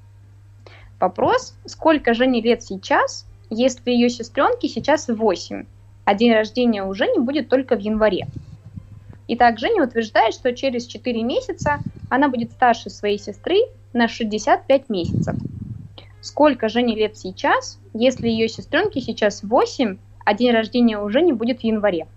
Вопрос, 1.00 1.56
сколько 1.66 2.16
Жене 2.16 2.42
лет 2.42 2.64
сейчас, 2.64 3.28
если 3.52 3.92
ее 3.92 4.10
сестренке 4.10 4.68
сейчас 4.68 5.08
8, 5.08 5.66
а 6.04 6.16
день 6.16 6.34
рождения 6.34 6.84
у 6.84 6.96
Жени 6.96 7.20
будет 7.20 7.48
только 7.48 7.76
в 7.76 7.80
январе. 7.80 8.28
Итак, 9.28 9.60
Женя 9.60 9.84
утверждает, 9.84 10.34
что 10.34 10.52
через 10.56 10.88
4 10.88 11.22
месяца 11.22 11.80
она 12.10 12.28
будет 12.28 12.52
старше 12.54 12.90
своей 12.90 13.20
сестры 13.20 13.58
на 13.94 14.08
65 14.08 14.90
месяцев. 14.90 15.36
Сколько 16.22 16.70
Жене 16.70 16.96
лет 16.96 17.20
сейчас, 17.20 17.80
если 17.94 18.28
ее 18.28 18.48
сестренке 18.48 19.00
сейчас 19.00 19.44
8, 19.44 19.98
а 20.26 20.34
день 20.34 20.52
рождения 20.52 20.98
у 20.98 21.08
Жени 21.08 21.34
будет 21.34 21.60
в 21.60 21.64
январе? 21.64 22.08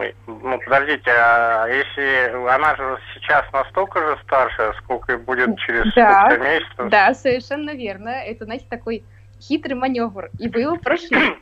Ой, 0.00 0.14
Ну, 0.26 0.58
подождите, 0.64 1.10
а 1.10 1.66
если 1.68 2.48
она 2.48 2.74
же 2.74 2.98
сейчас 3.14 3.44
настолько 3.52 3.98
же 4.00 4.18
старше, 4.24 4.72
сколько 4.82 5.12
и 5.12 5.16
будет 5.16 5.58
через 5.58 5.92
Да. 5.94 6.24
сколько 6.30 6.42
месяцев? 6.42 6.88
Да, 6.88 7.12
совершенно 7.12 7.74
верно. 7.74 8.08
Это, 8.08 8.46
знаете, 8.46 8.64
такой 8.70 9.04
хитрый 9.42 9.74
маневр. 9.74 10.30
И 10.38 10.48
вы 10.48 10.62
его 10.62 10.76
прошли. 10.78 11.36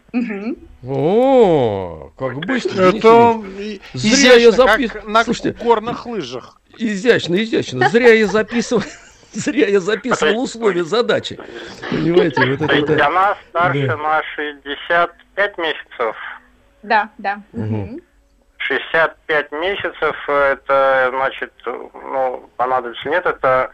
О, 0.85 2.11
как 2.19 2.39
быстро. 2.41 2.87
Это 2.87 3.41
Зря 3.95 4.35
я 4.35 4.49
изящно, 4.51 4.65
запис- 4.65 4.93
как 4.93 5.05
на 5.07 5.25
горных 5.65 6.07
лыжах. 6.07 6.61
Изящно, 6.77 7.37
изящно. 7.37 7.89
Зря 7.91 8.13
я 8.13 8.27
записывал. 8.27 8.83
Зря 9.33 9.69
я 9.69 9.79
записывал 9.79 10.43
условия 10.43 10.83
задачи. 10.83 11.39
Понимаете, 11.91 12.45
вот 12.45 12.59
То 12.59 12.65
это, 12.65 12.75
есть 12.93 13.01
она 13.03 13.37
старше 13.51 13.97
на 13.97 14.23
65 14.35 15.59
месяцев. 15.59 16.17
Да, 16.83 17.09
да. 17.19 17.41
Мгм. 18.69 18.81
65 18.81 19.53
месяцев, 19.53 20.17
э, 20.29 20.53
это 20.53 21.09
значит, 21.11 21.53
ну, 21.65 22.49
понадобится 22.57 23.09
нет, 23.09 23.25
это 23.27 23.71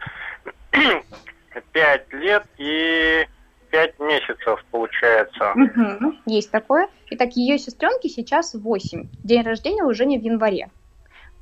5 1.71 2.13
лет 2.13 2.45
и 2.57 3.27
5 3.71 3.99
месяцев 3.99 4.63
получается. 4.71 5.51
Мгм. 5.55 6.21
Есть 6.25 6.51
такое. 6.51 6.87
Итак, 7.11 7.31
ее 7.33 7.57
сестренке 7.57 8.09
сейчас 8.09 8.53
8. 8.53 9.07
День 9.23 9.43
рождения 9.43 9.83
уже 9.83 10.05
не 10.05 10.17
в 10.17 10.23
январе. 10.23 10.69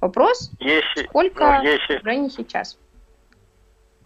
Вопрос, 0.01 0.53
Если, 0.60 1.03
сколько 1.03 1.45
ну, 1.45 1.63
если, 1.63 2.01
Жене 2.03 2.29
сейчас? 2.29 2.77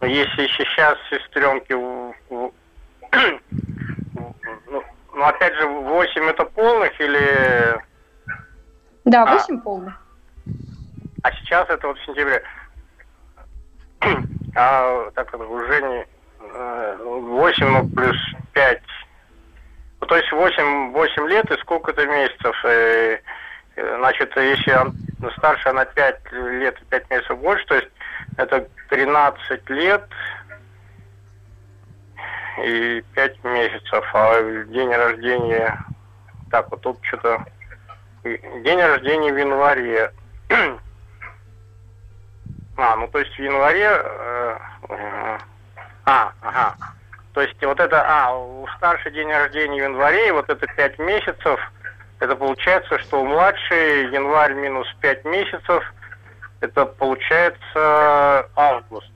если 0.02 0.46
сейчас 0.56 0.96
сестренки, 1.10 1.72
ну, 1.72 2.52
ну, 5.14 5.24
опять 5.24 5.54
же, 5.54 5.66
8 5.66 6.22
это 6.24 6.44
полных 6.44 7.00
или... 7.00 7.82
Да, 9.04 9.22
А. 9.24 9.34
8 9.38 9.60
полных. 9.60 9.94
А 11.22 11.32
сейчас 11.32 11.68
это 11.68 11.88
вот 11.88 11.98
в 11.98 12.04
сентябре. 12.04 12.42
А 14.54 15.10
так 15.14 15.28
это 15.28 15.44
уже 15.44 15.82
не 15.82 16.06
э, 16.40 16.96
8, 17.04 17.66
ну 17.68 17.88
плюс 17.90 18.16
5. 18.54 18.82
Ну, 20.00 20.06
то 20.06 20.16
есть 20.16 20.32
8, 20.32 20.92
8 20.92 21.28
лет 21.28 21.50
и 21.50 21.60
сколько-то 21.60 22.06
месяцев. 22.06 22.56
э, 22.64 23.18
э, 23.76 23.96
Значит, 23.98 24.34
если 24.36 24.72
он 24.72 24.94
старше 25.36 25.72
на 25.72 25.84
5 25.84 26.32
лет 26.32 26.80
и 26.80 26.84
5 26.86 27.10
месяцев 27.10 27.38
больше, 27.38 27.66
то 27.66 27.74
есть 27.76 27.88
это 28.36 28.66
13 28.88 29.70
лет 29.70 30.04
и 32.64 33.04
5 33.14 33.44
месяцев. 33.44 34.04
А 34.14 34.40
день 34.64 34.90
рождения... 34.92 35.78
Так, 36.50 36.70
вот 36.70 36.80
тут 36.80 36.98
что-то... 37.02 37.44
День 38.24 38.80
рождения 38.80 39.32
в 39.32 39.38
январе. 39.38 40.12
А, 42.80 42.94
ну 42.94 43.08
то 43.08 43.18
есть 43.18 43.34
в 43.34 43.42
январе... 43.42 43.88
э, 43.90 44.58
э, 44.88 45.38
а, 46.04 46.32
ага. 46.40 46.76
То 47.32 47.40
есть 47.40 47.60
вот 47.64 47.80
это... 47.80 48.04
А, 48.06 48.32
у 48.32 48.68
старший 48.76 49.10
день 49.10 49.28
рождения 49.32 49.80
в 49.80 49.82
январе, 49.82 50.28
и 50.28 50.30
вот 50.30 50.48
это 50.48 50.64
5 50.64 50.98
месяцев, 51.00 51.58
это 52.20 52.36
получается, 52.36 53.00
что 53.00 53.22
у 53.22 53.26
младшей 53.26 54.12
январь 54.12 54.54
минус 54.54 54.86
5 55.00 55.24
месяцев, 55.24 55.92
это 56.60 56.86
получается 56.86 58.48
август. 58.54 59.10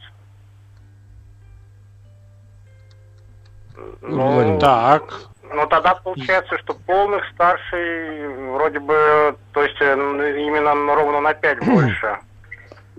Владимир. 4.01 4.61
Так. 4.61 5.32
Ну, 5.55 5.67
тогда 5.67 5.95
получается, 5.95 6.57
что 6.59 6.75
полных 6.75 7.23
старший 7.35 8.29
вроде 8.53 8.81
бы, 8.81 9.37
то 9.53 9.63
есть 9.63 9.81
э, 9.81 9.95
ну, 9.95 10.23
именно 10.23 10.75
ровно 10.95 11.21
на 11.21 11.35
5 11.35 11.59
больше. 11.67 12.19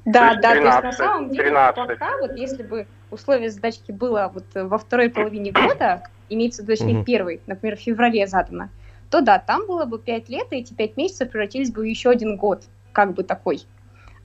Да, 0.05 0.29
есть 0.29 0.41
да, 0.41 0.49
то 0.49 0.55
есть 0.55 0.83
на 0.83 0.91
13, 0.91 0.97
самом 0.97 1.29
деле 1.31 1.43
13. 1.43 1.75
пока 1.75 2.17
вот 2.19 2.35
если 2.35 2.63
бы 2.63 2.87
условие 3.09 3.49
задачки 3.49 3.91
было 3.91 4.29
вот 4.33 4.45
во 4.53 4.77
второй 4.77 5.09
половине 5.09 5.51
года, 5.51 6.03
имеется 6.29 6.61
в 6.61 6.65
виду, 6.65 6.73
точнее, 6.73 6.93
Мгм. 6.95 7.03
в 7.03 7.05
первой, 7.05 7.41
например, 7.47 7.77
в 7.77 7.81
феврале 7.81 8.27
задано, 8.27 8.69
то 9.09 9.21
да, 9.21 9.39
там 9.39 9.65
было 9.67 9.85
бы 9.85 9.99
5 9.99 10.29
лет, 10.29 10.47
и 10.51 10.57
эти 10.57 10.73
5 10.73 10.97
месяцев 10.97 11.29
превратились 11.29 11.71
бы 11.71 11.81
в 11.81 11.85
еще 11.85 12.09
один 12.09 12.35
год, 12.35 12.63
как 12.91 13.13
бы 13.13 13.23
такой. 13.23 13.65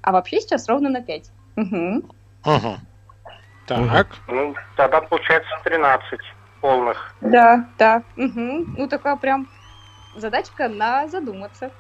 А 0.03 0.13
вообще 0.13 0.41
сейчас 0.41 0.69
ровно 0.69 0.89
на 0.91 1.03
5. 1.03 1.31
Мгм. 1.57 2.11
Мгм. 2.45 2.77
Так. 3.67 4.09
Ну, 4.27 4.55
тогда 4.77 5.01
получается 5.03 5.51
13 5.65 6.21
полных. 6.61 7.15
Да, 7.21 7.69
да. 7.79 8.03
мгм. 8.17 8.75
Ну, 8.77 8.89
такая 8.89 9.17
прям 9.17 9.49
задачка 10.17 10.69
на 10.69 11.09
задуматься. 11.09 11.71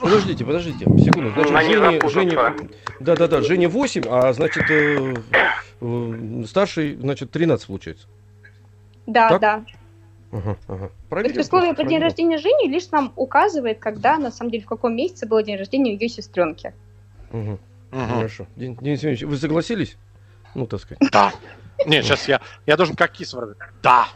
Подождите, 0.00 0.44
подождите, 0.44 0.86
секунду. 0.98 1.30
Значит, 1.32 1.52
На 1.52 1.62
не 1.62 2.08
Женя, 2.08 2.56
да, 3.00 3.16
да, 3.16 3.28
да, 3.28 3.42
Женя 3.42 3.68
8, 3.68 4.02
а 4.08 4.32
значит 4.32 4.64
э, 4.70 5.14
э, 5.80 6.44
старший, 6.46 6.96
значит 6.96 7.30
13 7.30 7.66
получается. 7.66 8.06
Да, 9.06 9.28
Так? 9.28 9.40
да. 9.40 9.64
Ага, 10.32 10.56
ага. 10.66 10.90
Условие 11.10 11.44
просто, 11.44 11.74
про 11.74 11.84
день 11.84 12.00
рождения 12.00 12.38
Жени 12.38 12.68
лишь 12.68 12.90
нам 12.90 13.12
указывает, 13.14 13.78
когда, 13.78 14.18
на 14.18 14.30
самом 14.30 14.50
деле, 14.50 14.64
в 14.64 14.66
каком 14.66 14.96
месяце 14.96 15.26
был 15.26 15.40
день 15.42 15.56
рождения 15.56 15.92
ее 15.94 16.08
сестренки. 16.08 16.72
Мгм, 17.30 17.58
Мгм. 17.92 18.08
Хорошо. 18.16 18.46
Ден- 18.56 18.76
Денис 18.76 18.98
Евгеньевич, 19.02 19.22
вы 19.22 19.36
согласились? 19.36 19.96
Ну, 20.54 20.66
так 20.66 20.80
сказать. 20.80 20.98
Да. 21.12 21.32
Не, 21.86 22.02
сейчас 22.02 22.28
я, 22.28 22.40
я 22.66 22.76
должен 22.76 22.96
как 22.96 23.12
кис. 23.12 23.34
Да. 23.82 24.08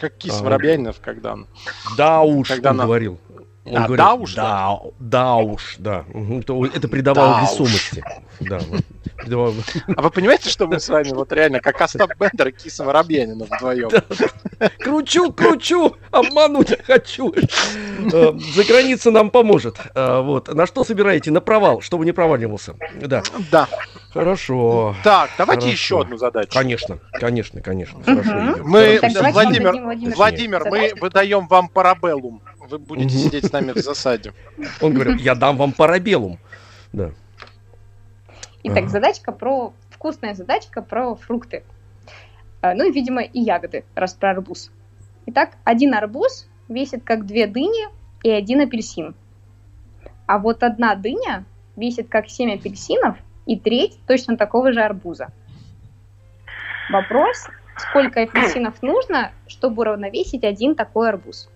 Как 0.00 0.16
кис 0.16 0.40
А, 0.40 0.44
Воробьянинов, 0.44 1.00
когда 1.00 1.32
он... 1.32 1.48
Да 1.96 2.22
уж, 2.22 2.48
Когда 2.48 2.70
он 2.70 2.78
говорил. 2.78 3.18
Он 3.64 3.76
А, 3.76 3.86
говорил, 3.86 3.96
да 3.96 4.14
уж, 4.14 4.34
да, 4.34 4.78
да 4.98 5.34
уж, 5.36 5.74
да. 5.78 6.04
Мгм, 6.14 6.42
то 6.42 6.64
Это 6.64 6.88
придавало 6.88 7.36
Да 7.36 7.42
уж. 7.42 7.50
весомости. 7.50 8.02
Да, 8.40 8.58
вот. 8.60 8.80
Придавало- 9.16 9.54
А 9.96 10.00
вы 10.02 10.10
понимаете, 10.10 10.48
что 10.48 10.66
мы 10.66 10.80
с 10.80 10.88
вами 10.88 11.10
вот 11.10 11.32
реально 11.32 11.60
как 11.60 11.78
Остап 11.82 12.12
Бендер 12.18 12.48
и 12.48 12.52
Киса 12.52 12.84
Воробьянина 12.84 13.44
вдвоем? 13.44 13.90
Кручу, 14.78 15.32
кручу, 15.32 15.96
обмануть 16.10 16.72
хочу. 16.86 17.34
Э, 18.12 18.32
За 18.54 18.64
граница 18.64 19.10
нам 19.10 19.30
поможет. 19.30 19.76
Э, 19.94 20.20
Вот. 20.22 20.54
На 20.54 20.66
что 20.66 20.82
собираете? 20.84 21.30
На 21.30 21.40
провал, 21.40 21.80
чтобы 21.82 22.04
не 22.06 22.12
проваливался. 22.12 22.74
Да. 23.02 23.22
Да. 23.50 23.68
Хорошо. 24.14 24.94
Так, 25.04 25.30
давайте 25.36 25.62
Хорошо. 25.66 25.72
еще 25.72 26.00
одну 26.00 26.16
задачу. 26.16 26.50
Конечно, 26.52 26.98
конечно, 27.12 27.60
конечно. 27.60 28.02
Хорошо 28.02 28.30
идем. 28.30 28.62
Мы, 28.64 28.98
Так, 29.00 29.32
Владимир, 29.32 29.72
дадим 29.72 29.82
Владимиру 29.84 30.16
Владимир, 30.16 30.64
мы 30.70 30.92
выдаем 31.00 31.46
вам 31.48 31.68
парабеллум. 31.68 32.40
Вы 32.68 32.78
будете 32.78 33.16
сидеть 33.16 33.46
с 33.46 33.52
нами 33.52 33.72
в 33.72 33.78
засаде. 33.78 34.32
Он 34.80 34.92
говорит, 34.92 35.20
я 35.20 35.34
дам 35.34 35.56
вам 35.56 35.72
парабеллум. 35.72 36.38
Да. 36.92 37.12
Итак, 38.62 38.78
Ага. 38.84 38.88
задачка 38.88 39.32
про... 39.32 39.72
Вкусная 39.90 40.34
задачка 40.34 40.82
про 40.82 41.14
фрукты. 41.14 41.64
А, 42.60 42.74
Ну 42.74 42.88
и, 42.88 42.92
видимо, 42.92 43.22
и 43.22 43.40
ягоды, 43.40 43.84
раз 43.94 44.14
про 44.14 44.30
арбуз. 44.30 44.70
Итак, 45.26 45.56
один 45.64 45.94
арбуз 45.94 46.48
весит 46.68 47.02
как 47.04 47.26
две 47.26 47.46
дыни 47.46 47.88
и 48.22 48.30
один 48.30 48.60
апельсин. 48.60 49.14
А 50.26 50.38
вот 50.38 50.62
одна 50.62 50.94
дыня 50.94 51.44
весит 51.76 52.08
как 52.08 52.28
семь 52.28 52.52
апельсинов 52.52 53.16
и 53.46 53.58
треть 53.58 53.98
точно 54.06 54.36
такого 54.36 54.72
же 54.72 54.80
арбуза. 54.80 55.28
Вопрос, 56.90 57.46
сколько 57.76 58.22
апельсинов 58.22 58.82
нужно, 58.82 59.32
чтобы 59.46 59.82
уравновесить 59.82 60.44
один 60.44 60.74
такой 60.74 61.08
арбуз? 61.08 61.48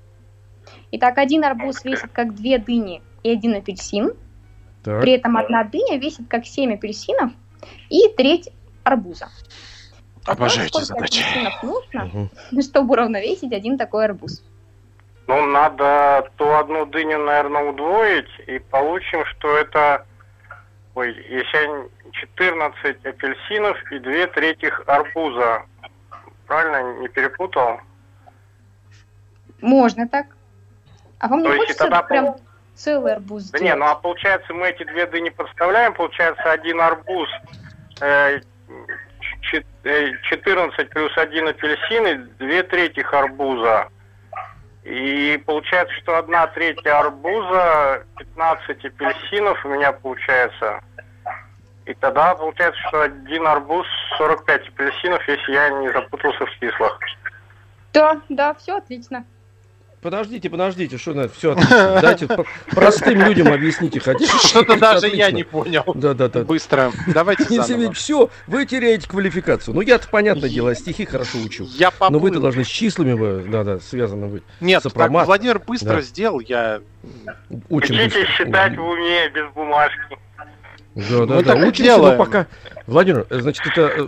Итак, 0.92 1.19
один 1.19 1.45
арбуз 1.45 1.85
весит 1.85 2.11
как 2.12 2.35
две 2.35 2.59
дыни 2.59 3.02
и 3.23 3.31
один 3.31 3.54
апельсин, 3.54 4.12
Так. 4.85 5.00
при 5.02 5.12
этом 5.12 5.37
одна 5.37 5.64
дыня 5.64 5.99
весит 5.99 6.28
как 6.28 6.45
7 6.47 6.75
апельсинов 6.75 7.33
и 7.88 8.09
треть 8.16 8.50
арбуза. 8.85 9.28
Вопрос, 10.26 10.52
Обожаю 10.57 10.66
эти 10.69 10.83
задачи. 10.85 11.25
нужно, 11.62 12.04
Мгм. 12.04 12.62
чтобы 12.62 12.92
уравновесить 12.92 13.52
один 13.52 13.76
такой 13.78 14.04
арбуз? 14.04 14.45
Ну, 15.26 15.47
надо 15.47 16.31
ту 16.37 16.49
одну 16.52 16.85
дыню, 16.87 17.19
наверное, 17.19 17.71
удвоить, 17.71 18.28
и 18.47 18.59
получим, 18.59 19.25
что 19.26 19.57
это... 19.57 20.04
Ой, 20.95 21.09
если 21.28 21.57
я 21.57 21.66
не- 21.66 21.88
14 22.12 23.04
апельсинов 23.07 23.76
и 23.92 23.99
две 23.99 24.26
третьих 24.26 24.83
арбуза. 24.87 25.62
Правильно, 26.47 27.00
не 27.00 27.09
перепутал? 27.09 27.81
Можно 29.61 30.09
так. 30.09 30.26
А 31.23 31.29
вам 31.29 31.41
не 31.43 31.49
То 31.49 31.57
хочется 31.57 31.79
тогда 31.85 32.02
прям 32.02 32.37
целый 32.75 33.12
арбуз 33.12 33.45
Да 33.50 33.59
сделать? 33.59 33.62
не, 33.62 33.79
ну 33.79 33.87
а 33.91 33.95
получается 33.95 34.52
мы 34.52 34.69
эти 34.69 34.83
две 34.83 35.07
дыни 35.07 35.29
подставляем, 35.31 35.95
получается 35.95 36.50
один 36.50 36.81
арбуз, 36.81 37.29
э, 38.00 38.41
ч- 39.43 39.64
э, 39.85 40.12
14 40.23 40.90
плюс 40.90 41.16
один 41.16 41.47
апельсин 41.47 42.07
и 42.09 42.14
две 42.38 42.64
третьих 42.64 43.14
арбуза. 43.14 43.88
И 44.83 45.40
получается, 45.47 45.94
что 46.03 46.18
одна 46.18 46.49
треть 46.49 46.85
арбуза, 46.85 48.05
15 48.18 48.85
апельсинов 48.85 49.64
у 49.64 49.68
меня 49.68 49.92
получается. 49.92 50.81
И 51.87 51.94
тогда 51.94 52.35
получается, 52.35 52.81
что 52.88 53.03
один 53.03 53.47
арбуз 53.47 53.87
45 54.18 54.68
апельсинов, 54.70 55.29
если 55.29 55.53
я 55.53 55.70
не 55.70 55.92
запутался 55.92 56.47
в 56.47 56.51
числах. 56.59 56.99
Да, 57.92 58.20
да, 58.29 58.55
все 58.55 58.79
отлично. 58.79 59.25
Подождите, 60.03 60.51
подождите, 60.51 60.99
что 60.99 61.15
на 61.15 61.29
все 61.29 61.53
отлично. 61.53 61.99
Дайте 62.03 62.29
простым 62.71 63.21
людям 63.23 63.53
объясните 63.53 64.01
хотите. 64.01 64.33
Что-то 64.49 64.77
даже 64.77 65.07
я 65.07 65.27
Отлично. 65.27 65.37
не 65.37 65.43
понял. 65.45 65.85
Да, 65.95 66.12
да, 66.12 66.29
да. 66.29 66.43
Быстро. 66.43 66.91
Давайте 67.07 67.45
заново. 67.45 67.93
все, 67.93 68.29
вы 68.49 68.67
теряете 68.67 69.09
квалификацию. 69.09 69.75
Ну 69.77 69.81
я-то 69.81 70.09
понятное 70.09 70.51
дело, 70.51 70.75
стихи 70.75 71.05
хорошо 71.05 71.38
учу. 71.38 71.69
Я 71.71 71.93
Но 72.01 72.19
вы-то 72.19 72.35
поплыл. 72.35 72.43
должны 72.43 72.65
с 72.65 72.69
числами, 72.69 73.49
да, 73.49 73.62
да, 73.62 73.79
связаны 73.79 74.27
быть. 74.27 74.43
Нет, 74.61 74.83
так. 74.83 75.11
Владимир 75.11 75.61
быстро 75.61 75.95
Да. 75.97 76.03
сделал, 76.03 76.41
я... 76.41 76.81
Очень 77.69 77.95
Учитесь 77.95 78.15
быстро. 78.15 78.27
считать 78.27 78.77
в 78.77 78.83
уме 78.83 79.29
без 79.31 79.53
бумажки. 79.55 80.19
Да, 80.94 81.26
да, 81.26 81.35
Мы 81.37 81.42
да. 81.42 81.55
Учимся, 81.55 81.83
делаем. 81.83 82.18
но 82.18 82.24
пока. 82.24 82.46
Владимир, 82.87 83.26
э, 83.31 83.40
значит, 83.40 83.66
это, 83.66 83.81
э, 83.83 84.07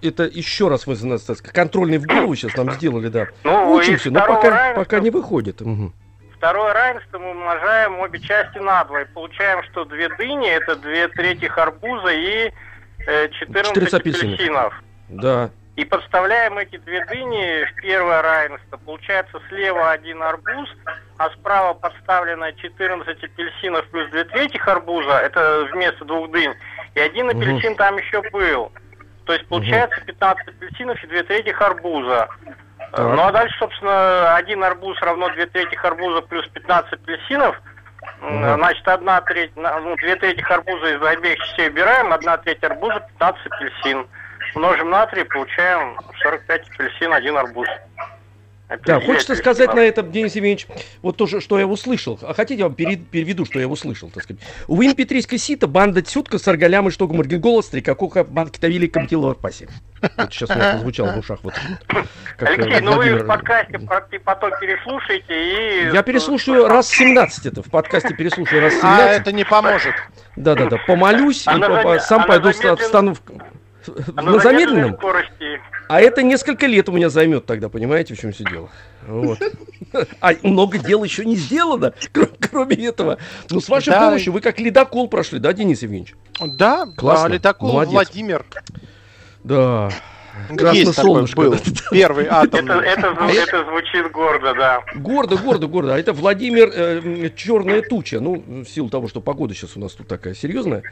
э, 0.00 0.08
это 0.08 0.22
еще 0.24 0.68
раз 0.68 0.86
вы 0.86 0.96
нас, 1.06 1.22
так 1.22 1.36
сказать, 1.36 1.54
контрольный 1.54 1.98
в 1.98 2.06
голову 2.06 2.34
сейчас 2.34 2.54
нам 2.56 2.70
сделали, 2.72 3.08
да. 3.08 3.26
Ну, 3.44 3.72
Учимся, 3.74 4.10
но 4.10 4.20
пока, 4.20 4.48
равенства- 4.50 4.74
пока 4.84 5.00
не 5.00 5.10
выходит. 5.10 5.60
Мгм. 5.60 5.92
Второе 6.36 6.72
равенство 6.72 7.18
мы 7.18 7.30
умножаем 7.30 7.98
обе 8.00 8.20
части 8.20 8.58
на 8.58 8.84
два. 8.84 9.02
И 9.02 9.04
получаем, 9.06 9.62
что 9.70 9.84
две 9.84 10.08
дыни 10.16 10.48
это 10.48 10.76
две 10.76 11.08
третьих 11.08 11.56
арбуза 11.58 12.12
и 12.12 12.50
э, 13.06 13.28
14, 13.28 13.74
14 13.74 13.94
апельсинов. 13.94 14.34
апельсинов. 14.34 14.74
Да. 15.08 15.50
И 15.76 15.84
подставляем 15.84 16.56
эти 16.56 16.78
две 16.78 17.04
дыни 17.04 17.64
в 17.64 17.74
первое 17.82 18.22
равенство. 18.22 18.78
Получается 18.78 19.38
слева 19.48 19.90
один 19.90 20.22
арбуз, 20.22 20.68
а 21.18 21.28
справа 21.30 21.74
подставлено 21.74 22.50
14 22.50 23.22
апельсинов 23.22 23.86
плюс 23.90 24.10
две 24.10 24.24
третьих 24.24 24.66
арбуза. 24.66 25.18
Это 25.18 25.68
вместо 25.72 26.04
двух 26.06 26.30
дынь. 26.30 26.54
И 26.94 27.00
один 27.00 27.28
апельсин 27.28 27.76
там 27.76 27.98
еще 27.98 28.22
был. 28.30 28.72
То 29.26 29.34
есть 29.34 29.46
получается 29.48 30.00
15 30.00 30.48
апельсинов 30.48 31.02
и 31.04 31.06
две 31.08 31.22
третьих 31.24 31.60
арбуза. 31.60 32.28
Так. 32.92 33.14
Ну 33.14 33.22
а 33.22 33.32
дальше, 33.32 33.54
собственно, 33.58 34.34
один 34.34 34.64
арбуз 34.64 34.98
равно 35.02 35.28
две 35.30 35.44
третьих 35.44 35.84
арбуза 35.84 36.22
плюс 36.22 36.46
15 36.48 36.92
апельсинов. 36.94 37.60
Ага. 38.22 38.54
Значит, 38.56 38.88
одна 38.88 39.20
треть, 39.20 39.52
ну, 39.56 39.96
две 39.96 40.16
трети 40.16 40.40
арбуза 40.40 40.94
из 40.94 41.02
обеих 41.02 41.38
частей 41.38 41.68
убираем, 41.68 42.12
одна 42.12 42.38
треть 42.38 42.62
арбуза, 42.62 43.00
15 43.18 43.46
апельсин. 43.46 44.06
Умножим 44.56 44.88
на 44.88 45.06
3, 45.06 45.24
получаем 45.24 45.98
45 46.22 46.62
апельсин, 46.70 47.12
один 47.12 47.36
арбуз. 47.36 47.68
Да, 48.68 48.74
Апельсин, 48.74 49.00
хочется 49.06 49.32
апельсин. 49.34 49.36
сказать 49.36 49.74
на 49.74 49.80
этом, 49.80 50.10
Денис 50.10 50.34
Евгеньевич, 50.34 50.66
вот 51.02 51.18
то, 51.18 51.26
что 51.26 51.58
я 51.58 51.66
услышал. 51.66 52.18
А 52.22 52.32
хотите, 52.32 52.60
я 52.60 52.64
вам 52.64 52.74
пере- 52.74 52.96
переведу, 52.96 53.44
что 53.44 53.60
я 53.60 53.68
услышал, 53.68 54.08
так 54.10 54.22
сказать. 54.22 54.42
У 54.66 54.82
импетрийской 54.82 55.36
сита 55.38 55.66
банда 55.68 56.00
Тютка 56.00 56.38
с 56.38 56.48
Аргалям 56.48 56.88
и 56.88 56.90
Штогом 56.90 57.18
Маргингола, 57.18 57.60
Стрекакоха, 57.60 58.24
банки 58.24 58.58
Тавили, 58.58 58.86
Камтилова, 58.86 59.34
Паси. 59.34 59.68
Вот 60.16 60.32
сейчас 60.32 60.48
у 60.48 60.54
меня 60.54 60.72
прозвучало 60.72 61.12
в 61.12 61.18
ушах 61.18 61.40
вот. 61.42 61.52
как, 62.38 62.48
Алексей, 62.58 62.80
ну 62.80 62.92
вы 62.92 62.96
Владимир- 62.96 63.24
в 63.24 63.26
подкасте 63.26 64.18
потом 64.20 64.50
переслушайте 64.58 65.88
и... 65.88 65.92
Я 65.92 66.02
переслушаю 66.02 66.66
раз 66.66 66.88
17 66.88 67.46
это, 67.46 67.62
в 67.62 67.70
подкасте 67.70 68.14
переслушаю 68.14 68.62
раз 68.62 68.72
А 68.82 68.96
17. 68.96 69.20
это 69.20 69.32
не 69.32 69.44
поможет. 69.44 69.94
Да-да-да, 70.34 70.78
помолюсь, 70.86 71.46
А 71.46 71.56
и 71.56 71.58
на 71.58 71.98
сам 72.00 72.22
а 72.22 72.26
пойду 72.26 72.52
ста- 72.54 72.68
замедлен- 72.72 72.76
встану 72.82 73.14
в... 73.14 73.20
А 74.16 74.22
на 74.22 74.38
замедленном? 74.38 74.94
скорости. 74.96 75.60
А 75.88 76.00
это 76.00 76.22
несколько 76.22 76.66
лет 76.66 76.88
у 76.88 76.92
меня 76.92 77.08
займет 77.10 77.46
тогда, 77.46 77.68
понимаете, 77.68 78.14
в 78.14 78.18
чем 78.20 78.32
все 78.32 78.44
дело. 78.44 78.68
Вот. 79.06 79.38
А 80.20 80.32
много 80.42 80.78
дел 80.78 81.04
еще 81.04 81.24
не 81.24 81.36
сделано, 81.36 81.94
кро- 82.12 82.34
кроме 82.50 82.76
этого. 82.86 83.18
Ну, 83.50 83.60
с 83.60 83.68
вашей 83.68 83.90
Да. 83.90 84.06
помощью 84.06 84.32
вы 84.32 84.40
как 84.40 84.58
ледокол 84.58 85.08
прошли, 85.08 85.38
да, 85.38 85.52
Денис 85.52 85.80
Евгеньевич? 85.82 86.14
Да, 86.40 86.86
Классно, 86.96 87.26
а 87.26 87.28
ледокол 87.28 87.72
молодец. 87.72 87.92
Владимир. 87.92 88.44
Да. 89.44 89.90
Красное 90.48 90.72
Есть 90.72 90.96
такой 90.96 91.10
солнышко, 91.10 91.40
был. 91.40 91.56
Первый 91.90 92.24
Это, 92.26 92.40
атомный. 92.40 92.86
это, 92.86 93.08
зву- 93.14 93.28
это 93.30 93.64
звучит 93.64 94.10
гордо, 94.12 94.54
да. 94.54 94.80
Гордо, 94.94 95.36
гордо, 95.36 95.66
гордо. 95.66 95.94
А 95.94 95.98
это 95.98 96.12
Владимир 96.12 96.70
э, 96.74 97.30
Черная 97.36 97.82
туча. 97.82 98.20
Ну, 98.20 98.42
в 98.46 98.64
силу 98.66 98.88
того, 98.90 99.08
что 99.08 99.20
погода 99.20 99.54
сейчас 99.54 99.76
у 99.76 99.80
нас 99.80 99.92
тут 99.92 100.06
такая 100.08 100.34
серьезная. 100.34 100.82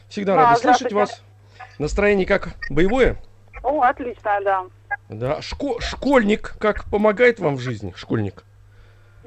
Всегда 0.09 0.37
Да, 0.37 0.43
рады 0.51 0.61
слышать 0.61 0.93
вас. 0.93 1.23
Настроение 1.79 2.27
как 2.27 2.55
боевое? 2.71 3.21
О, 3.63 3.83
отлично, 3.83 4.39
да. 4.45 4.65
Да. 5.09 5.39
Шко- 5.41 5.81
школьник 5.81 6.55
как 6.59 6.85
помогает 6.85 7.41
вам 7.41 7.57
в 7.57 7.61
жизни? 7.61 7.93
Школьник. 7.97 8.45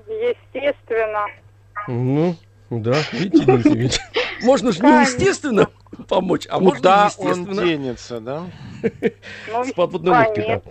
Естественно. 0.08 1.26
Ну, 1.88 2.36
да, 2.70 2.96
видите, 3.12 3.46
Денис 3.46 3.66
Евгеньевич. 3.66 4.00
Можно 4.42 4.72
же 4.72 4.80
неестественно 4.82 5.70
помочь, 6.08 6.48
а 6.50 6.60
можно 6.60 6.78
Куда 6.78 7.12
он 7.18 7.30
естественно. 7.30 7.64
денется, 7.66 8.20
да? 8.20 8.44
Ну, 9.48 9.64
С 9.64 9.72
подводной 9.74 10.18
лодки, 10.18 10.42
да. 10.48 10.62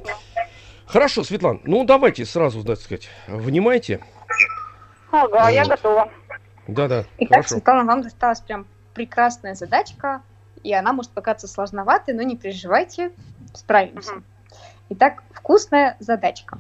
Хорошо, 0.87 1.25
Светлана, 1.25 1.61
ну 1.65 1.85
давайте 1.85 2.25
сразу, 2.25 2.63
так 2.63 2.79
сказать, 2.79 3.09
внимайте. 3.27 4.01
Ага, 5.11 5.49
я 5.49 5.65
готова. 5.65 6.11
Да-да, 6.69 7.05
Итак, 7.19 7.29
хорошо. 7.39 7.49
Светлана, 7.55 7.85
вам 7.85 8.03
досталась 8.03 8.41
прям 8.41 8.67
прекрасная 8.95 9.55
задачка, 9.55 10.23
и 10.63 10.73
она 10.73 10.93
может 10.93 11.13
показаться 11.13 11.49
сложноватой, 11.49 12.15
но 12.15 12.23
не 12.23 12.37
переживайте, 12.37 13.13
справимся. 13.55 14.23
Итак, 14.91 15.23
вкусная 15.33 15.97
задачка. 16.01 16.59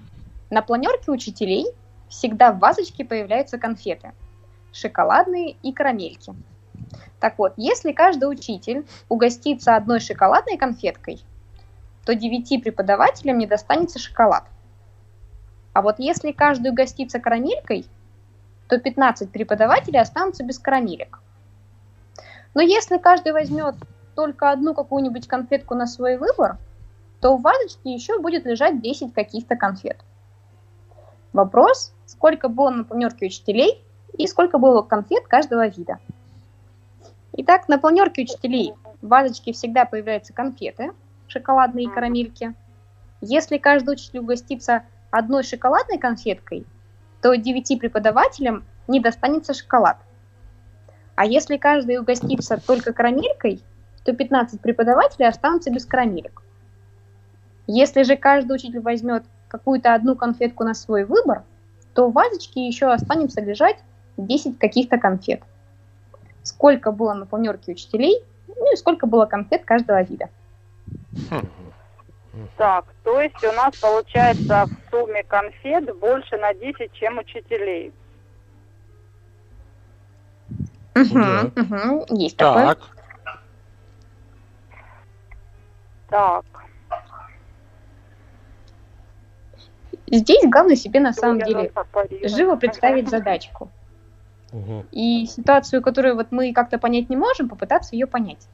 На 0.51 0.62
планерке 0.62 1.11
учителей 1.11 1.66
всегда 2.09 2.53
в 2.53 2.59
вазочке 2.59 3.05
появляются 3.05 3.59
конфеты. 3.59 4.12
Шоколадные 4.74 5.52
и 5.62 5.72
карамельки. 5.72 6.34
Так 7.20 7.38
вот, 7.38 7.54
если 7.56 7.92
каждый 7.92 8.24
учитель 8.24 8.84
угостится 9.08 9.76
одной 9.76 10.00
шоколадной 10.00 10.58
конфеткой, 10.58 11.22
то 12.04 12.16
девяти 12.16 12.58
преподавателям 12.58 13.38
не 13.38 13.46
достанется 13.46 14.00
шоколад. 14.00 14.42
А 15.72 15.80
вот 15.80 16.00
если 16.00 16.32
каждый 16.32 16.72
угостится 16.72 17.20
карамелькой, 17.20 17.87
то 18.68 18.80
15 18.80 19.30
преподавателей 19.30 20.00
останутся 20.00 20.42
без 20.42 20.58
карамелек. 20.58 21.20
Но 22.54 22.60
если 22.60 22.98
каждый 22.98 23.32
возьмет 23.32 23.76
только 24.16 24.50
одну 24.50 24.74
какую-нибудь 24.74 25.28
конфетку 25.28 25.76
на 25.76 25.87
свой 25.87 26.16
выбор, 26.16 26.58
то 27.20 27.37
в 27.37 27.42
вазочке 27.42 27.94
еще 27.94 28.18
будет 28.18 28.44
лежать 28.44 28.82
10 28.82 29.14
каких-то 29.14 29.54
конфет. 29.54 29.98
Вопрос, 31.32 31.94
сколько 32.06 32.48
было 32.48 32.70
на 32.70 32.82
планерке 32.82 33.26
учителей 33.26 33.84
и 34.16 34.27
сколько 34.27 34.59
было 34.59 34.83
конфет 34.83 35.27
каждого 35.27 35.66
вида. 35.66 35.98
Итак, 37.33 37.68
на 37.68 37.79
планерке 37.79 38.22
учителей 38.22 38.74
в 39.03 39.09
вазочке 39.09 39.53
всегда 39.53 39.85
появляются 39.85 40.33
конфеты, 40.33 40.92
шоколадные 41.27 41.87
и 41.87 41.90
карамельки. 41.90 42.55
Если 43.20 43.59
каждый 43.59 43.94
учитель 43.94 44.20
угостится 44.20 44.85
одной 45.11 45.42
шоколадной 45.42 45.98
конфеткой, 45.98 46.64
то 47.20 47.35
9 47.35 47.81
преподавателям 47.81 48.64
не 48.87 49.00
достанется 49.00 49.55
шоколад. 49.55 49.96
А 51.16 51.24
если 51.24 51.57
каждый 51.57 51.98
угостится 51.98 52.61
только 52.64 52.92
карамелькой, 52.92 53.62
то 54.05 54.12
15 54.12 54.61
преподавателей 54.61 55.29
останутся 55.29 55.70
без 55.70 55.87
карамелек. 55.87 56.42
Если 57.66 58.03
же 58.03 58.16
каждый 58.16 58.57
учитель 58.57 58.81
возьмет 58.81 59.24
какую-то 59.48 59.94
одну 59.94 60.16
конфетку 60.16 60.64
на 60.64 60.74
свой 60.74 61.05
выбор, 61.05 61.44
то 61.94 62.09
в 62.09 62.12
вазочке 62.12 62.66
еще 62.66 62.92
останется 62.92 63.40
лежать 63.40 63.79
10 64.16 64.59
каких-то 64.59 64.98
конфет. 64.98 65.42
Сколько 66.42 66.92
было 66.92 67.14
на 67.14 67.27
планерке 67.27 67.72
учителей, 67.72 68.22
ну 68.46 68.72
и 68.72 68.77
сколько 68.77 69.07
было 69.07 69.27
конфет 69.27 69.64
каждого 69.64 70.03
вида. 70.03 70.29
Так, 72.57 72.85
то 73.03 73.20
есть 73.20 73.42
у 73.42 73.53
нас 73.53 73.72
получается 73.81 74.66
в 74.66 74.90
сумме 74.90 75.22
конфет 75.22 75.96
больше 75.98 76.37
на 76.37 76.53
10, 76.55 76.92
чем 76.92 77.18
учителей. 77.18 77.92
Да. 80.94 81.50
Мгм, 81.57 82.05
Есть 82.11 82.37
такое. 82.37 82.66
Так, 82.66 82.79
Так, 86.09 86.44
Здесь 90.07 90.44
главное 90.48 90.77
себе 90.77 91.00
на 91.00 91.12
самом 91.12 91.40
деле 91.40 91.72
живо 92.22 92.57
представить 92.57 93.09
задачку. 93.09 93.70
И 94.93 95.27
ситуацию, 95.27 95.83
которую 95.83 96.14
вот 96.17 96.29
мы 96.31 96.53
как-то 96.53 96.79
понять 96.79 97.11
не 97.11 97.17
можем, 97.17 97.49
попытаться 97.49 97.95
ее 97.95 98.07
понять. 98.07 98.47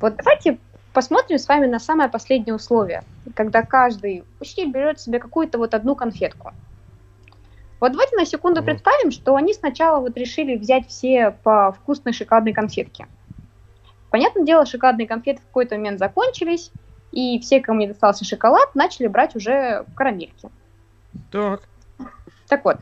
Вот 0.00 0.16
давайте 0.16 0.58
посмотрим 0.92 1.38
с 1.38 1.48
вами 1.48 1.66
на 1.66 1.78
самое 1.78 2.08
последнее 2.08 2.54
условие, 2.54 3.02
когда 3.34 3.62
каждый 3.62 4.24
учитель 4.40 4.70
берет 4.70 5.00
себе 5.00 5.18
какую-то 5.18 5.58
вот 5.58 5.74
одну 5.74 5.94
конфетку. 5.94 6.52
Вот 7.80 7.92
давайте 7.92 8.16
на 8.16 8.24
секунду 8.24 8.62
представим, 8.62 9.10
что 9.10 9.36
они 9.36 9.52
сначала 9.52 10.00
вот 10.00 10.16
решили 10.16 10.56
взять 10.56 10.88
все 10.88 11.32
по 11.42 11.72
вкусной 11.72 12.12
шоколадной 12.12 12.54
конфетке. 12.54 13.06
Понятное 14.10 14.44
дело, 14.44 14.64
шоколадные 14.64 15.06
конфеты 15.06 15.42
в 15.42 15.46
какой-то 15.46 15.76
момент 15.76 15.98
закончились, 15.98 16.70
и 17.12 17.38
все, 17.40 17.60
кому 17.60 17.80
не 17.80 17.88
достался 17.88 18.24
шоколад, 18.24 18.74
начали 18.74 19.08
брать 19.08 19.36
уже 19.36 19.84
карамельки. 19.94 20.48
Так. 21.30 21.68
Так 22.48 22.64
вот, 22.64 22.78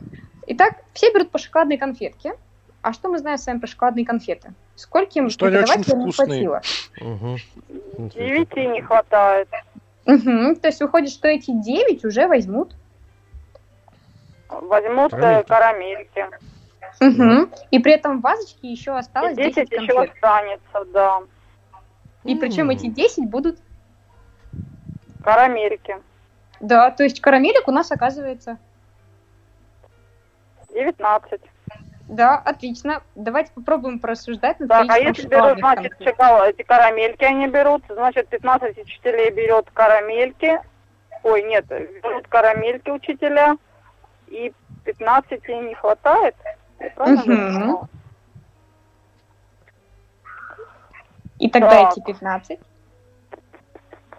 итак, 0.47 0.75
все 0.93 1.11
берут 1.13 1.31
по 1.31 1.37
шоколадной 1.37 1.77
конфетке. 1.77 2.35
А 2.81 2.93
что 2.93 3.09
мы 3.09 3.17
знаем 3.17 3.37
с 3.37 3.47
вами 3.47 3.59
про 3.59 3.67
шоколадные 3.67 4.05
конфеты? 4.05 4.53
Скольким 4.75 5.29
Что 5.29 5.47
они 5.47 5.57
очень 5.57 5.83
преподавателям 5.83 6.05
не 6.05 6.11
хватило? 6.11 6.61
Мгм. 7.01 7.37
Девяти 8.09 8.67
не 8.67 8.81
хватает. 8.81 9.49
Мгм, 10.05 10.55
То 10.57 10.67
есть 10.67 10.81
выходит, 10.81 11.09
что 11.09 11.27
эти 11.27 11.51
9 11.51 12.05
уже 12.05 12.27
возьмут. 12.27 12.75
Возьмут 14.49 15.13
э, 15.13 15.43
Карамельки. 15.43 15.47
карамельки. 15.47 16.29
Мгм. 16.99 17.51
И 17.71 17.79
при 17.79 17.93
этом 17.93 18.19
в 18.19 18.21
вазочке 18.21 18.69
еще 18.71 18.91
И 18.91 18.97
осталось 18.99 19.35
10 19.35 19.55
10 19.55 19.71
еще 19.71 19.93
конфет. 19.93 20.13
останется, 20.13 20.85
да. 20.93 21.21
И 22.23 22.35
причем 22.35 22.69
эти 22.69 22.87
10 22.87 23.29
будут... 23.29 23.57
Карамельки. 25.23 25.97
Да, 26.59 26.91
то 26.91 27.03
есть 27.03 27.19
карамелек 27.19 27.67
у 27.67 27.71
нас 27.71 27.91
оказывается... 27.91 28.59
19. 30.75 31.41
Да, 32.07 32.37
отлично. 32.37 33.01
Давайте 33.15 33.51
попробуем 33.53 33.99
порассуждать 33.99 34.59
над 34.59 34.69
Так, 34.69 34.89
а 34.89 34.99
если 34.99 35.27
берут, 35.27 35.55
шоколадных 35.55 35.93
значит, 35.97 36.07
шоколад, 36.07 36.49
эти 36.49 36.61
карамельки 36.61 37.23
они 37.23 37.47
берут, 37.47 37.83
значит, 37.89 38.27
15 38.27 38.77
учителей 38.77 39.31
берет 39.31 39.69
карамельки. 39.73 40.59
Ой, 41.23 41.41
нет, 41.43 41.65
берут 41.67 42.27
карамельки 42.27 42.91
учителя, 42.91 43.57
и 44.27 44.53
15 44.83 45.47
не 45.47 45.73
хватает. 45.73 46.35
Запомнила? 46.79 47.89
И 51.39 51.49
тогда 51.49 51.69
Так. 51.69 51.93
эти 51.93 52.05
15. 52.05 52.59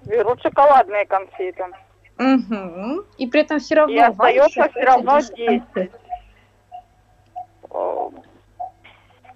Берут 0.07 0.42
шоколадные 0.42 1.07
конфеты. 1.07 1.64
Угу. 2.19 3.05
И 3.19 3.27
при 3.27 3.40
этом 3.42 3.59
все 3.59 3.75
равно... 3.77 3.95
И 3.95 3.99
остается 3.99 4.40
вазочка 4.40 4.69
все 4.71 4.85
равно 4.85 5.21
10 5.21 5.37
конфет. 5.37 5.62
10. 5.75 5.90
О, 5.92 6.06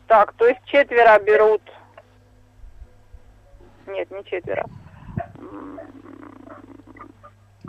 Так, 0.07 0.33
то 0.33 0.47
есть 0.47 0.61
четверо 0.67 1.19
берут... 1.21 1.63
Нет, 3.87 4.11
не 4.11 4.25
четверо. 4.25 4.65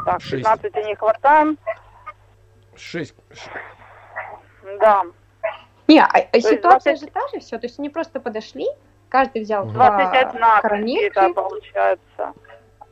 Так, 0.06 0.22
Шесть. 0.22 0.44
15 0.44 0.76
не 0.86 0.96
хватаем. 0.96 1.58
Шесть. 2.76 3.16
Да, 4.80 5.04
Не, 5.88 6.00
а, 6.00 6.08
а 6.08 6.40
ситуация 6.40 6.96
20 6.96 7.00
же 7.00 7.08
та 7.08 7.28
же 7.28 7.40
все. 7.40 7.60
То 7.60 7.68
есть 7.68 7.78
они 7.78 7.90
просто 7.90 8.20
подошли, 8.20 8.66
каждый 9.10 9.44
взял 9.44 9.66
Мгм. 9.66 9.74
по 9.74 9.88
21 9.90 10.62
карамельке. 10.62 11.06
это 11.08 11.34
получается 11.34 12.34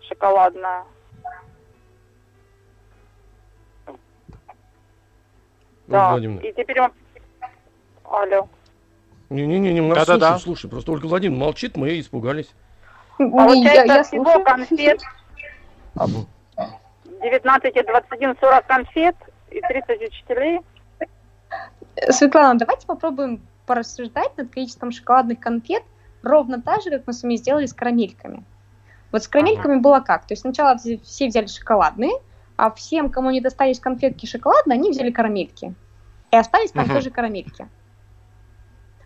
шоколадная. 0.07 0.83
Ольга 5.87 6.41
Да, 6.41 6.47
и 6.47 6.53
теперь 6.53 6.81
мы... 6.81 6.91
Алло. 8.09 8.47
Не-не-не, 9.29 9.81
мы 9.81 9.89
нас 9.95 10.07
Да-да-да. 10.07 10.27
слушаем, 10.39 10.41
слушай. 10.43 10.69
Просто 10.71 10.91
Ольга 10.91 11.05
Владимировна 11.05 11.45
молчит, 11.45 11.77
мы 11.77 11.91
и 11.91 11.99
испугались. 12.01 12.49
Я, 13.19 13.29
Получается, 13.29 13.93
я 13.93 14.03
всего 14.03 14.23
слушаю. 14.23 14.45
конфет 14.45 15.01
Мгм. 15.95 16.27
19 17.21 17.75
и 17.75 17.83
21, 17.83 18.35
40 18.39 18.65
конфет 18.67 19.15
и 19.51 19.61
30 19.61 20.01
учителей. 20.01 20.61
Светлана, 22.09 22.57
давайте 22.57 22.87
попробуем 22.87 23.41
порассуждать 23.65 24.35
над 24.37 24.49
количеством 24.51 24.91
шоколадных 24.91 25.39
конфет 25.39 25.83
ровно 26.23 26.61
так 26.61 26.81
же, 26.81 26.89
как 26.91 27.03
мы 27.07 27.13
с 27.13 27.21
вами 27.23 27.35
сделали 27.35 27.65
с 27.65 27.73
карамельками. 27.73 28.43
Вот 29.11 29.23
с 29.23 29.27
карамельками 29.27 29.79
было 29.79 29.99
как? 29.99 30.25
То 30.25 30.33
есть 30.33 30.41
сначала 30.41 30.77
все 30.77 31.27
взяли 31.27 31.47
шоколадные, 31.47 32.13
а 32.55 32.71
всем, 32.71 33.09
кому 33.09 33.29
не 33.31 33.41
достались 33.41 33.79
конфетки 33.79 34.25
шоколадные, 34.25 34.75
они 34.79 34.91
взяли 34.91 35.11
карамельки. 35.11 35.73
И 36.31 36.35
остались 36.37 36.71
там 36.71 36.85
Мгм. 36.85 36.95
тоже 36.95 37.09
карамельки. 37.11 37.67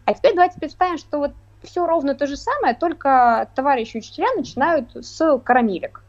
А 0.06 0.14
теперь 0.14 0.34
давайте 0.34 0.60
представим, 0.60 0.98
что 0.98 1.20
вот 1.20 1.32
все 1.64 1.86
ровно 1.86 2.14
то 2.14 2.28
же 2.28 2.36
самое, 2.36 2.74
только 2.76 3.48
товарищи 3.56 3.98
учителя 3.98 4.28
начинают 4.36 4.90
с 4.96 5.40
карамелек. 5.40 6.02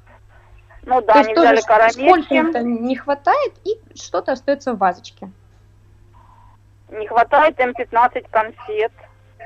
Ну 0.83 1.01
то 1.01 1.07
да, 1.07 1.19
есть 1.21 1.31
они 1.31 1.39
взяли 1.39 1.61
сколько 1.61 2.29
карамельки. 2.29 2.53
то 2.53 2.63
не 2.63 2.97
хватает, 2.97 3.55
и 3.65 3.79
что-то 3.97 4.33
остается 4.33 4.75
в 4.75 4.79
вазочке. 4.79 5.31
Не 6.91 7.07
хватает 7.07 7.59
им 7.61 7.73
15 7.75 8.29
конфет. 8.31 8.93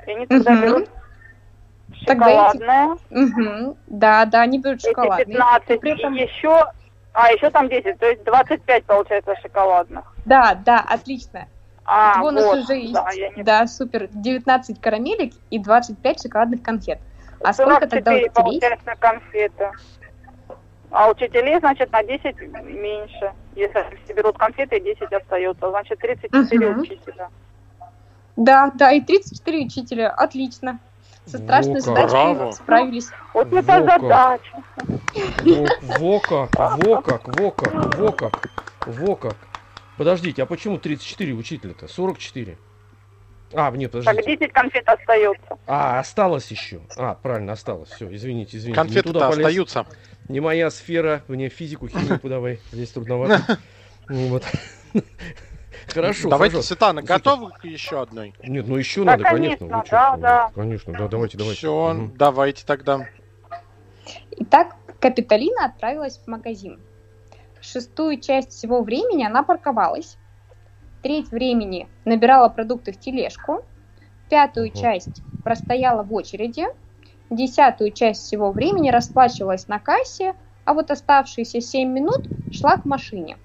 И 0.07 0.11
они 0.11 0.27
тогда 0.27 0.53
Мгм. 0.53 0.63
берут 0.63 0.89
Тогда 2.07 2.51
эти-. 2.51 2.99
Мгм. 3.11 3.77
Да, 3.87 4.25
да, 4.27 4.41
они 4.43 4.59
берут 4.59 4.79
Эти 4.81 4.89
шоколадные. 4.89 5.27
15. 5.27 5.71
И 5.71 5.79
при 5.79 5.99
этом- 5.99 6.15
И 6.17 6.23
еще... 6.23 6.67
А, 7.15 7.33
еще 7.33 7.51
там 7.51 7.69
10, 7.69 7.99
то 7.99 8.07
есть 8.07 8.23
25 8.25 8.85
получается 8.85 9.35
шоколадных. 9.43 10.15
Да, 10.25 10.55
да, 10.55 10.81
отлично. 10.87 11.49
А, 11.91 12.21
Вот 12.21 12.33
у 12.33 12.35
нас 12.35 12.45
вот, 12.45 12.59
уже 12.59 12.75
есть. 12.75 12.93
да, 12.93 13.11
я 13.13 13.31
не... 13.31 13.43
Да, 13.43 13.67
супер. 13.67 14.09
19 14.13 14.79
карамелек 14.79 15.33
и 15.49 15.59
25 15.59 16.23
шоколадных 16.23 16.63
конфет. 16.63 17.01
А 17.43 17.53
сколько 17.55 17.87
тогда 17.89 18.13
у 18.13 18.19
44 18.19 18.27
учителей? 18.27 18.97
конфеты. 19.01 19.71
А 20.91 21.11
учителей, 21.11 21.59
значит, 21.61 21.91
на 21.91 22.03
10 22.03 22.37
меньше. 22.65 23.33
Если 23.57 23.99
все 24.05 24.15
берут 24.15 24.37
конфеты, 24.37 24.77
и 24.77 24.81
10 24.85 25.11
остается. 25.13 25.71
Значит, 25.71 25.99
34 25.99 26.71
Мгм. 26.71 26.81
учителя. 26.83 27.31
Да, 28.37 28.71
да, 28.75 28.93
и 28.93 29.01
34 29.01 29.65
учителя. 29.65 30.11
Отлично. 30.11 30.81
Со 31.25 31.39
страшной 31.39 31.81
Во 31.81 31.81
как. 31.81 31.85
задачей 31.85 32.11
Браво. 32.13 32.53
справились. 32.53 33.11
Вот 33.33 33.51
Во 33.51 33.59
это 33.61 33.73
как. 33.83 34.01
задача. 34.01 34.63
Во, 35.43 35.67
во 35.99 36.21
как, 36.21 36.77
во 36.85 37.03
как, 37.03 37.29
во 37.29 37.51
как, 37.51 37.99
во 37.99 38.13
как, 38.13 38.33
во 38.87 39.17
как. 39.17 39.48
Подождите, 39.99 40.43
а 40.45 40.47
почему 40.47 40.79
34 40.79 41.33
учителя-то? 41.35 41.89
44. 41.89 42.57
А, 43.53 43.71
нет, 43.73 43.91
Так 43.93 44.05
подождите. 44.05 44.37
10 44.37 44.53
конфет 44.53 44.89
остается. 44.89 45.59
А, 45.67 45.99
осталось 45.99 46.51
еще. 46.51 46.81
А, 46.97 47.15
правильно, 47.15 47.53
осталось. 47.55 47.89
Все, 47.91 48.15
извините, 48.15 48.59
извините. 48.59 48.71
не 48.81 48.85
Конфеты-то 48.87 49.13
туда 49.15 49.29
полез. 49.31 49.39
остаются. 49.47 49.87
Не 50.29 50.41
моя 50.41 50.71
сфера, 50.71 51.23
мне 51.29 51.49
физику, 51.49 51.89
химию 51.89 52.21
подавай. 52.23 52.61
Здесь 52.73 52.91
трудновато. 52.91 53.59
Ну 54.09 54.29
Вот. 54.29 54.45
Хорошо, 55.89 56.29
Давайте, 56.29 56.55
хорошо. 56.57 56.67
Светлана, 56.69 57.03
готовы 57.03 57.51
к 57.53 57.65
еще 57.65 58.03
одной? 58.03 58.35
Нет, 58.43 58.67
ну 58.69 58.77
еще 58.77 59.05
Да, 59.05 59.13
надо, 59.13 59.25
конечно. 59.25 59.67
конечно, 59.69 59.79
вы 59.79 59.85
чё, 59.85 59.91
да, 59.91 60.13
ну, 60.17 60.23
да. 60.23 60.51
Конечно, 60.55 60.93
да, 60.93 61.09
давайте, 61.09 61.39
давайте. 61.39 61.59
Все, 61.59 61.93
Мгм. 61.95 62.17
давайте 62.17 62.67
тогда. 62.67 63.09
Итак, 64.33 64.77
Капитолина 65.01 65.65
отправилась 65.67 66.19
в 66.19 66.27
магазин. 66.27 66.79
Шестую 67.61 68.21
часть 68.21 68.51
всего 68.51 68.83
времени 68.83 69.25
она 69.25 69.43
парковалась. 69.43 70.17
Треть 71.03 71.31
времени 71.31 71.89
набирала 72.05 72.49
продукты 72.49 72.93
в 72.93 72.99
тележку. 72.99 73.65
Пятую 74.29 74.71
часть 74.71 75.23
простояла 75.43 76.03
в 76.03 76.13
очереди. 76.13 76.67
Десятую 77.31 77.93
часть 77.93 78.23
всего 78.23 78.53
времени 78.53 78.91
расплачивалась 78.91 79.69
на 79.69 79.79
кассе, 79.79 80.35
а 80.65 80.75
вот 80.75 80.91
оставшиеся 80.91 81.61
7 81.61 81.89
минут 81.89 82.29
шла 82.51 82.77
к 82.77 82.85
машине. 82.85 83.39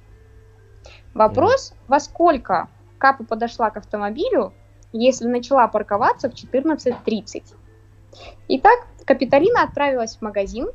Вопрос, 1.13 1.73
во 1.88 1.99
сколько 1.99 2.69
Капа 2.97 3.26
подошла 3.26 3.69
к 3.69 3.78
автомобилю, 3.78 4.54
если 4.93 5.28
начала 5.28 5.67
парковаться 5.67 6.30
в 6.30 6.34
14.30. 6.34 7.43
Итак, 8.47 8.88
Капитолина 9.06 9.63
отправилась 9.63 10.15
в 10.15 10.21
магазин, 10.21 10.69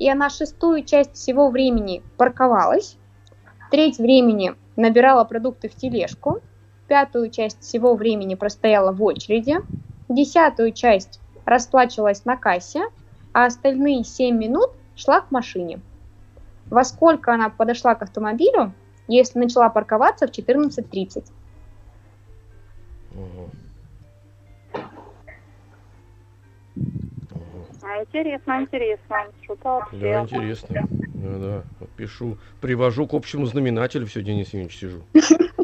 и 0.00 0.08
она 0.08 0.30
шестую 0.30 0.82
часть 0.82 1.14
всего 1.14 1.50
времени 1.50 2.02
парковалась, 2.16 2.96
треть 3.70 3.98
времени 3.98 4.54
набирала 4.74 5.24
продукты 5.24 5.68
в 5.68 5.76
тележку, 5.76 6.40
пятую 6.88 7.30
часть 7.30 7.60
всего 7.60 7.94
времени 7.94 8.34
простояла 8.34 8.92
в 8.92 9.02
очереди, 9.02 9.56
десятую 10.08 10.72
часть 10.72 11.20
расплачивалась 11.44 12.24
на 12.24 12.38
кассе, 12.38 12.82
а 13.34 13.44
остальные 13.44 14.04
7 14.04 14.36
минут 14.36 14.70
шла 14.96 15.20
к 15.20 15.30
машине. 15.30 15.82
Во 16.70 16.82
сколько 16.82 17.34
она 17.34 17.50
подошла 17.50 17.94
к 17.94 18.02
автомобилю, 18.02 18.72
если 19.06 19.38
начала 19.38 19.68
парковаться 19.68 20.26
в 20.26 20.30
14.30? 20.30 21.26
Мгм. 23.12 23.69
А, 27.82 28.00
Интересно, 28.02 28.60
интересно. 28.60 29.16
Что-то 29.42 29.86
Да, 29.92 30.20
вообще. 30.20 30.36
интересно. 30.36 30.88
Да, 31.14 31.38
да. 31.38 31.62
Вот 31.80 31.90
пишу. 31.90 32.38
Привожу 32.60 33.06
к 33.06 33.14
общему 33.14 33.46
знаменателю 33.46 34.06
все, 34.06 34.22
Денис 34.22 34.46
Евгеньевич, 34.48 34.78
сижу. 34.78 35.02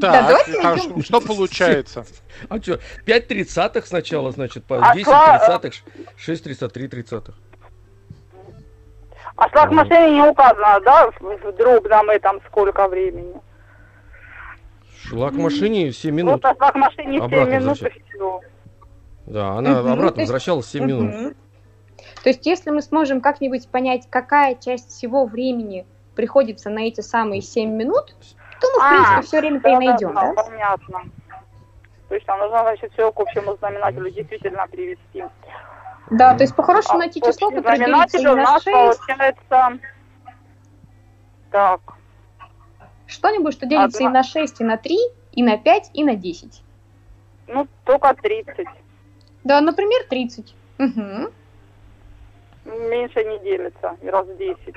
Так, 0.00 0.36
а 0.64 0.76
что, 0.78 1.00
что 1.02 1.20
получается? 1.20 2.04
А 2.48 2.60
что, 2.60 2.80
5 3.04 3.28
тридцатых 3.28 3.86
сначала, 3.86 4.32
значит, 4.32 4.64
по 4.64 4.78
А 4.84 4.94
10 4.94 5.06
сла- 5.06 5.38
тридцатых, 5.38 5.74
6 6.16 6.44
33 6.44 6.88
тридцатых. 6.88 7.34
А 9.36 9.48
шлак 9.50 9.70
машины 9.70 10.10
не 10.14 10.22
указано, 10.22 10.80
да, 10.80 11.10
в 11.20 11.52
дробном 11.56 12.10
этом 12.10 12.40
сколько 12.48 12.88
времени? 12.88 13.34
Шла 15.04 15.30
к 15.30 15.34
машине 15.34 15.92
7 15.92 16.14
минут. 16.14 16.32
Вот 16.34 16.44
а 16.44 16.54
шлак 16.56 16.74
машине 16.74 17.18
7 17.18 17.24
Обратно 17.24 17.50
минут 17.54 17.82
и 17.82 18.02
все. 18.10 18.40
Да, 19.32 19.52
она 19.52 19.74
то 19.74 19.80
обратно 19.80 20.04
есть- 20.04 20.30
возвращалась 20.30 20.66
7 20.66 20.84
минут. 20.84 21.14
Мгм. 21.14 21.34
То 22.22 22.28
есть, 22.28 22.44
если 22.46 22.70
мы 22.70 22.82
сможем 22.82 23.20
как-нибудь 23.20 23.68
понять, 23.68 24.06
какая 24.10 24.54
часть 24.54 24.90
всего 24.90 25.24
времени 25.24 25.86
приходится 26.14 26.68
на 26.70 26.80
эти 26.80 27.00
самые 27.00 27.40
7 27.40 27.70
минут, 27.70 28.14
то 28.60 28.68
мы, 28.74 28.78
в 28.78 28.82
А, 28.82 28.90
принципе, 28.90 29.22
все 29.26 29.40
время-то 29.40 29.68
и 29.70 29.76
найдем, 29.76 30.14
да? 30.14 30.32
понятно. 30.34 31.02
То 32.08 32.14
есть 32.14 32.26
нам 32.28 32.38
нужно, 32.40 32.58
значит, 32.60 32.92
все 32.92 33.10
к 33.10 33.18
общему 33.20 33.56
знаменателю 33.56 34.10
действительно 34.10 34.66
привести. 34.66 35.24
Да, 36.10 36.34
то 36.36 36.42
есть, 36.44 36.54
по-хорошему, 36.54 36.96
А 36.96 36.98
найти 36.98 37.20
число, 37.22 37.48
общий 37.48 37.56
которое 37.62 37.78
делится 37.78 38.18
и 38.18 38.26
у 38.26 38.36
на 38.36 38.42
нас 38.42 38.62
6, 38.62 38.98
получается... 38.98 39.78
Так, 41.50 41.80
что-нибудь, 43.06 43.52
что 43.54 43.66
делится 43.66 43.98
Одна. 43.98 44.10
и 44.10 44.12
на 44.12 44.22
6, 44.22 44.60
и 44.60 44.64
на 44.64 44.76
3, 44.76 44.98
и 45.32 45.42
на 45.42 45.56
5, 45.58 45.90
и 45.94 46.04
на 46.04 46.14
10. 46.16 46.62
ну, 47.46 47.66
только 47.84 48.14
30. 48.14 48.66
Да, 49.44 49.60
например, 49.60 50.02
30. 50.08 50.54
Мгм. 50.78 51.32
Меньше 52.64 53.24
не 53.24 53.38
делится, 53.40 53.96
раз 54.02 54.26
в 54.26 54.36
10. 54.36 54.74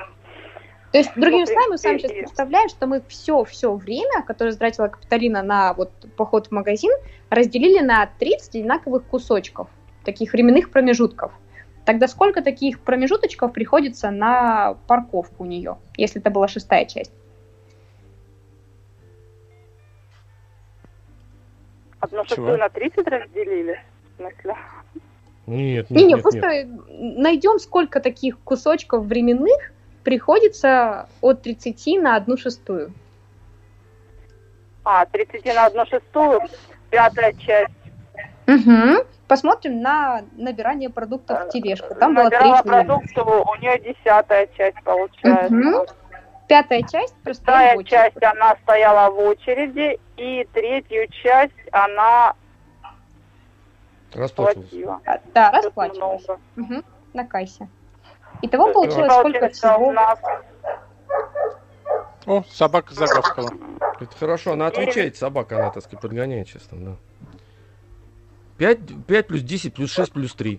То 0.91 0.97
есть, 0.99 1.11
другими 1.15 1.41
Ну, 1.41 1.45
словами, 1.47 1.69
мы 1.71 1.77
с 1.77 1.83
вами 1.83 1.95
и- 1.97 1.99
сейчас 1.99 2.11
представляем, 2.11 2.69
что 2.69 2.87
мы 2.87 3.01
все-все 3.07 3.73
время, 3.75 4.23
которое 4.23 4.51
затратила 4.51 4.87
Капиталина 4.87 5.43
на 5.43 5.73
вот 5.73 5.91
поход 6.15 6.47
в 6.47 6.51
магазин, 6.51 6.91
разделили 7.29 7.83
на 7.83 8.05
30 8.17 8.55
одинаковых 8.55 9.05
кусочков, 9.05 9.67
таких 10.05 10.31
временных 10.33 10.71
промежутков. 10.71 11.33
Тогда 11.83 12.07
сколько 12.07 12.41
таких 12.41 12.79
промежуточков 12.79 13.51
приходится 13.53 14.09
на 14.09 14.75
парковку 14.87 15.43
у 15.43 15.45
нее, 15.45 15.77
если 15.97 16.21
это 16.21 16.29
была 16.31 16.47
шестая 16.47 16.85
часть? 16.85 17.11
Одну 21.99 22.23
шестую 22.23 22.57
на 22.57 22.69
30 22.69 23.07
разделили? 23.07 23.79
Смысле? 24.17 24.55
Нет, 25.47 25.89
нет, 25.89 25.91
Не-не, 25.91 26.13
нет, 26.13 26.21
просто 26.21 26.63
нет. 26.63 26.67
найдем 27.17 27.59
сколько 27.59 27.99
таких 27.99 28.39
кусочков 28.39 29.03
временных 29.05 29.71
приходится 30.03 31.07
от 31.21 31.41
30 31.41 32.01
на 32.01 32.15
одну 32.15 32.37
шестую. 32.37 32.93
А, 34.83 35.05
30 35.05 35.45
на 35.45 35.65
одну 35.65 35.85
шестую, 35.85 36.41
пятая 36.89 37.33
часть. 37.33 37.73
Угу. 38.47 39.05
Посмотрим 39.27 39.81
на 39.81 40.21
набирание 40.37 40.89
продуктов 40.89 41.47
в 41.47 41.49
тележку. 41.49 41.95
Там 41.95 42.13
была 42.13 42.25
Набирала 42.25 42.61
третья. 42.61 42.83
продукту, 42.83 43.45
у 43.51 43.55
нее 43.55 43.79
десятая 43.79 44.47
часть 44.55 44.81
получается. 44.83 45.53
Мгм. 45.53 45.85
Пятая 46.47 46.83
часть 46.83 47.15
просто 47.23 47.41
Вторая 47.41 47.83
часть, 47.83 48.21
она 48.21 48.55
стояла 48.61 49.09
в 49.09 49.17
очереди, 49.19 49.99
и 50.17 50.47
третью 50.53 51.07
часть 51.23 51.53
она 51.71 52.35
Расплачивался. 54.15 54.69
платила. 54.69 55.01
Да, 55.33 55.51
расплачивалась. 55.51 56.25
Мгм. 56.55 56.83
На 57.13 57.25
кассе. 57.25 57.67
Итого 58.41 58.65
Так. 58.65 58.73
получилось 58.73 59.11
сколько 59.13 59.39
Получается, 59.39 59.75
у 59.75 59.81
всего? 59.81 59.91
нас 59.93 60.19
О, 62.25 62.43
собака 62.49 62.93
загавкала. 62.93 63.49
Это 63.99 64.15
хорошо, 64.17 64.53
она 64.53 64.67
отвечает, 64.67 65.15
собака, 65.15 65.57
она, 65.57 65.69
так 65.69 65.83
сказать, 65.83 66.01
подгоняет 66.01 66.47
честно, 66.47 66.77
да. 66.77 66.91
5, 68.57 68.79
5 69.05 69.27
плюс 69.27 69.41
10 69.41 69.73
плюс 69.73 69.91
6 69.91 70.11
плюс 70.11 70.33
3. 70.33 70.57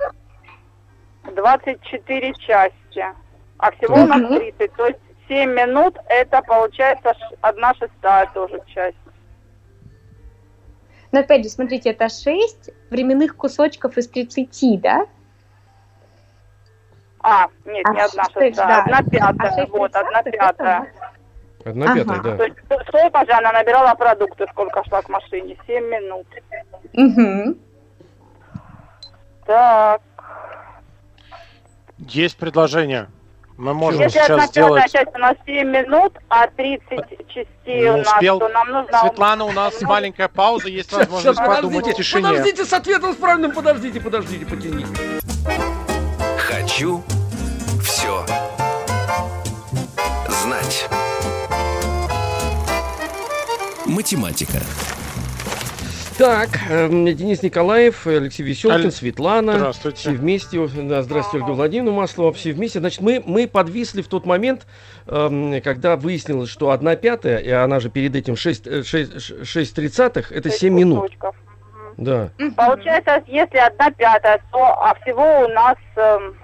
24 1.35 2.35
части, 2.35 3.05
а 3.59 3.71
всего 3.73 3.95
у 3.97 4.07
нас 4.07 4.21
Мгм. 4.21 4.37
30. 4.39 4.73
То 4.75 4.87
есть 4.87 4.99
7 5.29 5.51
минут, 5.51 5.97
это 6.09 6.41
получается 6.43 7.15
ш- 7.15 7.31
одна 7.41 7.75
шестая 7.75 8.31
тоже 8.33 8.61
часть. 8.69 8.97
Но 11.13 11.21
опять 11.21 11.45
же, 11.45 11.51
смотрите, 11.51 11.91
это 11.91 12.09
6 12.09 12.71
временных 12.91 13.37
кусочков 13.37 13.97
из 13.99 14.09
30, 14.09 14.81
да? 14.81 15.07
А, 17.21 17.49
нет, 17.65 17.85
А 17.87 17.93
не 17.93 18.01
одна 18.01 18.25
шестая, 18.25 18.53
да. 18.55 18.83
одна 18.85 18.99
А 18.99 19.03
пятая, 19.03 19.57
шесть 19.57 19.71
вот, 19.73 19.95
одна 19.97 20.23
пятая. 20.23 20.93
Одна 21.65 21.87
Ага. 21.91 22.05
пятая, 22.05 22.23
То 22.23 22.37
да. 22.37 22.45
есть 22.45 22.57
сколько 22.89 23.25
же 23.27 23.33
она 23.33 23.53
набирала 23.53 23.95
продукты, 23.95 24.47
сколько 24.53 24.85
шла 24.85 25.03
к 25.03 25.09
машине? 25.09 25.57
7 25.67 25.85
минут. 25.85 26.27
Угу. 26.93 27.59
Так, 29.47 30.03
Есть 31.99 32.37
предложение. 32.37 33.09
Мы 33.57 33.73
можем 33.73 34.03
если 34.03 34.19
одна 34.19 34.47
сейчас 34.47 34.51
пятая 34.51 34.89
сделать... 34.89 34.93
часть 34.93 35.15
у 35.15 35.19
нас 35.19 35.37
7 35.47 35.69
минут, 35.69 36.13
а 36.29 36.47
30 36.49 36.89
частей 37.29 37.47
Не 37.67 37.91
у 37.91 37.97
нас, 37.99 38.13
успел. 38.13 38.39
то 38.39 38.49
нам 38.49 38.71
нужно... 38.71 39.01
Светлана, 39.01 39.45
у 39.45 39.53
нас 39.53 39.81
маленькая 39.81 40.29
пауза, 40.29 40.69
есть 40.69 40.93
возможность 40.93 41.39
подумать 41.39 41.87
в 41.87 41.95
тишине. 41.95 42.29
подождите, 42.29 42.65
с 42.67 42.73
ответом 42.73 43.15
с 43.15 43.17
правильным, 43.17 43.53
подождите, 43.53 44.01
подождите, 44.01 44.45
потяните. 44.45 44.87
Хочу 46.39 47.03
все 47.83 48.27
знать. 50.29 50.89
Математика. 53.87 54.59
Так, 56.19 56.49
эм, 56.71 57.05
Денис 57.05 57.43
Николаев, 57.43 58.07
Алексей 58.07 58.43
Веселкин, 58.43 58.87
Аль- 58.87 58.91
Светлана. 58.91 59.53
Все 59.53 59.59
Здравствуйте. 59.59 60.11
вместе, 60.13 60.67
да, 60.67 61.03
здравствуйте, 61.03 61.45
Ольга 61.45 61.55
Владимировна 61.55 61.93
Маслова, 61.93 62.33
все 62.33 62.53
вместе. 62.53 62.79
Значит, 62.79 63.03
мы, 63.03 63.23
мы 63.27 63.47
подвисли 63.47 64.01
в 64.01 64.09
тот 64.09 64.25
момент, 64.25 64.67
эм, 65.07 65.61
когда 65.61 65.97
выяснилось, 65.97 66.49
что 66.49 66.71
одна 66.71 66.97
пятая, 66.97 67.37
и 67.39 67.51
она 67.51 67.81
же 67.81 67.91
перед 67.91 68.17
этим 68.17 68.35
6, 68.35 68.87
6, 68.87 69.47
6 69.47 69.75
тридцатых, 69.75 70.33
это 70.33 70.49
7 70.49 70.73
минут. 70.73 71.03
кусочков. 71.03 71.37
Да. 71.99 72.31
Получается, 72.57 73.23
если 73.27 73.59
одна 73.59 73.91
пятая, 73.91 74.41
то 74.51 74.59
а 74.65 74.95
всего 75.03 75.41
у 75.45 75.49
нас 75.49 75.77
эм, 75.97 76.35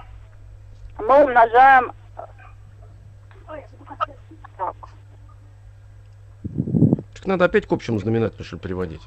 мы 0.99 1.25
умножаем... 1.25 1.93
Так, 4.59 4.75
Так 7.15 7.27
надо 7.27 7.47
опять 7.47 7.67
к 7.67 7.73
общему 7.73 7.99
знаменателю, 7.99 8.45
что 8.45 8.57
ли, 8.57 8.61
приводить. 8.61 9.01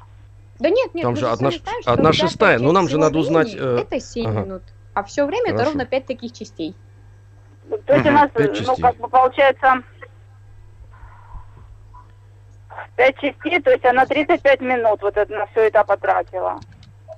Да 0.58 0.70
нет, 0.70 0.94
нет, 0.94 1.04
Там 1.04 1.16
же 1.16 1.28
одна 1.28 1.50
знаем, 1.50 1.82
одна 1.84 2.12
шестая, 2.12 2.58
но 2.58 2.72
нам 2.72 2.88
же 2.88 2.98
надо 2.98 3.18
узнать, 3.18 3.54
э, 3.54 3.78
Это 3.80 4.00
7 4.00 4.26
ага. 4.26 4.40
минут. 4.40 4.62
А 4.94 5.02
все 5.04 5.26
время 5.26 5.48
это 5.48 5.58
Хорошо. 5.58 5.70
ровно 5.72 5.86
5 5.86 6.06
таких 6.06 6.32
частей. 6.32 6.74
То 7.84 7.94
есть 7.94 8.06
у 8.06 8.10
нас, 8.10 8.30
пять 8.30 8.48
ну, 8.48 8.54
частей. 8.54 8.82
как 8.82 8.96
бы 8.96 9.08
получается... 9.08 9.82
5 12.96 13.16
частей, 13.16 13.60
то 13.60 13.70
есть 13.70 13.84
она 13.84 14.06
35 14.06 14.60
минут 14.62 15.02
вот 15.02 15.16
это, 15.16 15.32
на 15.32 15.46
все 15.46 15.66
это 15.66 15.84
потратила. 15.84 16.60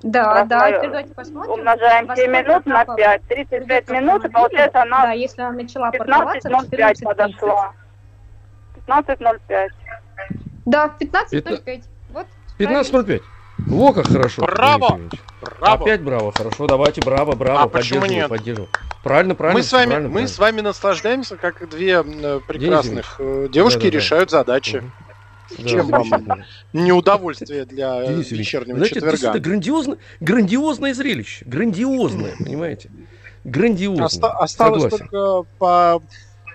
Да, 0.03 0.35
Раз 0.35 0.48
да, 0.48 0.61
мы 0.61 0.77
теперь 0.77 0.90
давайте 0.90 1.14
посмотрим. 1.14 1.53
Умножаем 1.53 2.07
во 2.07 2.16
7 2.16 2.24
сколько 2.24 2.51
минут 2.51 2.66
на 2.66 2.85
папа 2.85 2.96
5, 2.96 3.22
35 3.29 3.66
придет 3.66 3.87
к 3.87 3.90
минут, 3.90 4.24
и 4.24 4.29
получается 4.29 4.83
она 4.83 5.03
Да, 5.03 5.12
если 5.12 5.42
она 5.42 5.53
начала 5.53 5.90
парковаться, 5.90 6.48
15.05 6.48 6.92
14.30. 6.94 7.05
подошла. 7.05 7.72
15.05. 8.87 9.68
Да, 10.66 10.88
в 10.88 10.98
15.05. 11.01 11.51
Вот. 11.51 11.85
15.05. 12.59 13.23
Во, 13.59 13.92
как 13.92 14.07
хорошо. 14.07 14.42
Браво! 14.42 14.99
Денис. 14.99 15.11
Браво! 15.40 15.83
Опять 15.83 16.03
браво, 16.03 16.33
хорошо, 16.33 16.66
давайте, 16.66 17.01
браво, 17.01 17.35
браво, 17.35 17.62
А 17.62 17.68
почему 17.68 18.01
поддерживаю, 18.03 18.11
нет? 18.23 18.29
поддерживаю. 18.29 18.68
Правильно, 19.03 19.35
правильно. 19.35 19.59
Мы 19.59 19.62
с 19.64 19.73
вами, 19.73 19.87
правильно, 19.87 20.09
мы 20.09 20.12
правильно. 20.14 20.29
с 20.35 20.38
вами 20.38 20.61
наслаждаемся, 20.61 21.37
как 21.37 21.68
две 21.68 21.92
м, 21.94 22.40
прекрасных 22.47 23.16
э, 23.18 23.49
девушки 23.51 23.79
Да-да-да. 23.79 23.97
решают 23.97 24.31
задачи. 24.31 24.77
Мгм. 24.77 24.92
Да, 25.59 25.68
Чем 25.68 25.87
вам. 25.88 26.44
Неудовольствие 26.75 27.64
для 27.64 28.03
э, 28.05 28.09
Денис 28.09 28.31
вечернего 28.31 28.77
Знаете, 28.77 28.99
это 28.99 29.07
четверга. 29.07 29.16
действительно 29.16 29.42
грандиозно, 29.51 29.97
грандиозное 30.21 30.94
зрелище. 30.94 31.44
Грандиозное, 31.47 32.35
понимаете? 32.38 32.90
Грандиозное. 33.44 34.07
Оста- 34.07 34.31
осталось 34.38 34.83
Согласен. 34.83 35.09
только 35.09 35.49
по 35.59 36.03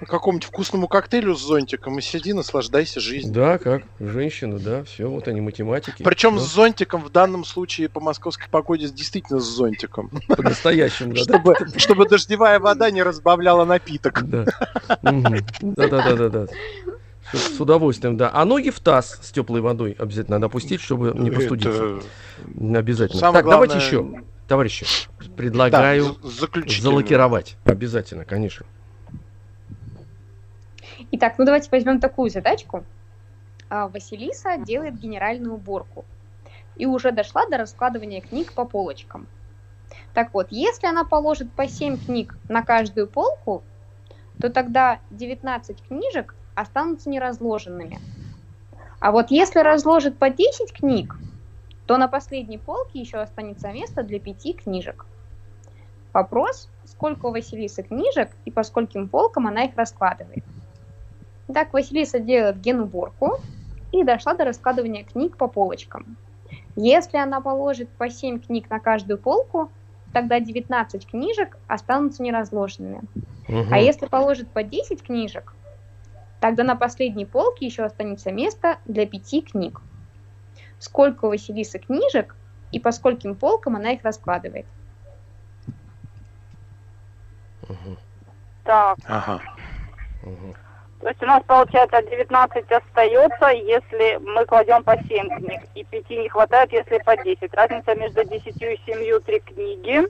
какому-нибудь 0.06 0.48
вкусному 0.48 0.88
коктейлю 0.88 1.36
с 1.36 1.42
зонтиком 1.42 2.00
и 2.00 2.02
сиди, 2.02 2.34
наслаждайся 2.34 3.00
жизнью. 3.00 3.34
Да, 3.34 3.58
как 3.58 3.84
женщина, 4.00 4.60
да, 4.60 4.84
все, 4.84 5.10
вот 5.10 5.28
они 5.28 5.42
математики. 5.42 6.04
Причем 6.04 6.36
Да, 6.36 6.42
с 6.42 6.54
зонтиком 6.54 7.04
в 7.04 7.10
данном 7.10 7.46
случае 7.46 7.90
по 7.90 8.00
московской 8.00 8.48
погоде 8.50 8.90
действительно 8.90 9.40
с 9.40 9.46
зонтиком. 9.46 10.10
по-настоящему, 10.28 11.14
да, 11.14 11.24
да. 11.26 11.40
Чтобы, 11.40 11.56
чтобы 11.78 12.08
дождевая 12.08 12.60
вода 12.60 12.92
не 12.92 13.04
разбавляла 13.04 13.66
напиток. 13.66 14.24
Да. 14.28 14.46
Мгм. 15.02 15.38
Да-да-да-да-да. 15.62 16.48
С 17.32 17.56
с 17.56 17.60
удовольствием, 17.60 18.16
да. 18.18 18.30
А 18.34 18.46
ноги 18.46 18.70
в 18.70 18.80
таз 18.80 19.18
с 19.22 19.32
теплой 19.32 19.62
водой 19.62 19.96
обязательно 19.98 20.38
надо 20.38 20.48
опустить, 20.48 20.82
чтобы 20.82 21.14
не 21.16 21.32
простудиться. 21.32 22.00
Это 22.60 22.78
Обязательно. 22.80 23.20
самое 23.20 23.44
так, 23.44 23.52
давайте 23.52 23.76
главное- 23.80 23.88
еще, 24.18 24.24
товарищи, 24.48 24.86
да, 25.20 25.26
предлагаю 25.36 26.18
заключительное. 26.24 26.92
залакировать. 26.92 27.56
Обязательно, 27.64 28.26
конечно. 28.26 28.66
Итак, 31.12 31.36
ну 31.38 31.46
давайте 31.46 31.70
возьмем 31.72 32.00
такую 32.00 32.30
задачку. 32.30 32.84
А, 33.70 33.88
Василиса 33.88 34.58
делает 34.58 35.00
генеральную 35.00 35.56
уборку 35.56 36.06
и 36.76 36.86
уже 36.86 37.12
дошла 37.12 37.46
до 37.48 37.58
раскладывания 37.58 38.22
книг 38.22 38.54
по 38.54 38.66
полочкам. 38.66 39.28
Так 40.14 40.34
вот, 40.34 40.48
если 40.50 40.88
она 40.88 41.04
положит 41.04 41.52
по 41.52 41.68
7 41.68 41.98
книг 41.98 42.38
на 42.50 42.64
каждую 42.64 43.08
полку, 43.08 43.64
то 44.40 44.50
тогда 44.50 45.00
19 45.12 45.88
книжек 45.88 46.36
останутся 46.56 47.10
неразложенными. 47.10 48.00
А 49.00 49.12
вот 49.12 49.32
если 49.32 49.60
разложит 49.60 50.18
по 50.18 50.30
10 50.30 50.74
книг, 50.74 51.16
то 51.86 51.98
на 51.98 52.08
последней 52.08 52.58
полке 52.58 53.00
еще 53.00 53.18
останется 53.18 53.72
место 53.72 54.04
для 54.04 54.20
5 54.20 54.64
книжек. 54.64 55.06
Вопрос, 56.14 56.70
сколько 56.86 57.26
у 57.28 57.32
Василисы 57.32 57.84
книжек 57.84 58.30
и 58.46 58.52
по 58.52 58.64
скольким 58.64 59.10
полкам 59.10 59.48
она 59.48 59.64
их 59.66 59.76
раскладывает. 59.76 60.44
Так 61.52 61.74
Василиса 61.74 62.20
делает 62.20 62.60
генуборку 62.60 63.32
и 63.92 64.04
дошла 64.04 64.34
до 64.34 64.46
раскладывания 64.46 65.04
книг 65.04 65.38
по 65.38 65.48
полочкам. 65.48 66.18
Если 66.76 67.18
она 67.18 67.42
положит 67.42 67.96
по 67.98 68.10
7 68.10 68.40
книг 68.40 68.70
на 68.70 68.80
каждую 68.80 69.18
полку, 69.20 69.72
тогда 70.14 70.40
19 70.40 71.06
книжек 71.08 71.58
останутся 71.68 72.24
неразложенными. 72.24 73.02
Мгм. 73.48 73.74
А 73.74 73.80
если 73.80 74.08
положит 74.08 74.52
по 74.54 74.64
10 74.64 75.04
книжек, 75.04 75.54
тогда 76.40 76.64
на 76.64 76.76
последней 76.76 77.26
полке 77.26 77.66
еще 77.66 77.84
останется 77.84 78.32
место 78.32 78.80
для 78.86 79.06
5 79.06 79.42
книг. 79.42 79.82
Сколько 80.80 81.26
у 81.26 81.30
Василисы 81.30 81.78
книжек 81.80 82.36
и 82.72 82.80
по 82.80 82.92
скольким 82.92 83.36
полкам 83.36 83.76
она 83.76 83.92
их 83.92 84.04
раскладывает? 84.04 84.66
Мгм. 87.70 87.98
Так, 88.64 88.98
Ага. 89.06 89.42
Мгм. 90.24 90.56
То 91.04 91.10
есть 91.10 91.22
у 91.22 91.26
нас 91.26 91.44
получается 91.44 92.02
19 92.02 92.72
остается, 92.72 93.48
если 93.50 94.18
мы 94.26 94.46
кладем 94.46 94.84
по 94.84 94.96
7 94.96 95.36
книг, 95.36 95.62
и 95.76 95.84
5 95.84 96.10
не 96.12 96.30
хватает, 96.30 96.72
если 96.72 96.98
по 97.00 97.18
10. 97.22 97.54
Разница 97.54 97.94
между 97.96 98.24
10 98.24 98.62
и 98.62 98.80
7 98.86 99.20
3 99.20 99.40
книги. 99.42 100.08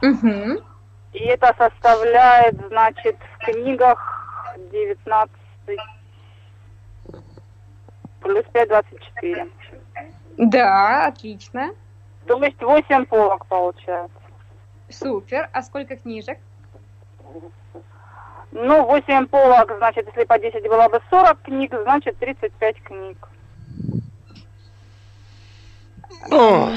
Угу. 0.00 0.64
И 1.12 1.24
это 1.24 1.54
составляет, 1.58 2.56
значит, 2.68 3.16
в 3.18 3.44
книгах 3.44 4.26
19 4.72 5.30
плюс 8.22 8.44
5, 8.50 8.68
24. 8.68 9.48
Да, 10.38 11.06
отлично. 11.06 11.74
То 12.26 12.42
есть 12.42 12.62
8 12.62 13.04
полок 13.04 13.44
получается. 13.44 14.16
Супер. 14.88 15.50
А 15.52 15.62
сколько 15.62 15.96
книжек? 15.96 16.38
Ну, 18.54 18.86
8 18.86 19.26
полок, 19.26 19.72
значит, 19.78 20.06
если 20.06 20.24
по 20.24 20.38
10 20.38 20.62
было 20.68 20.88
бы 20.88 21.00
40 21.10 21.42
книг, 21.42 21.74
значит, 21.82 22.16
35 22.18 22.82
книг. 22.84 23.28
Ох. 26.30 26.70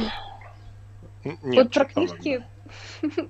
Н- 1.23 1.37
вот 1.41 1.43
Нет, 1.43 1.71
про 1.71 1.85
книжки, 1.93 2.43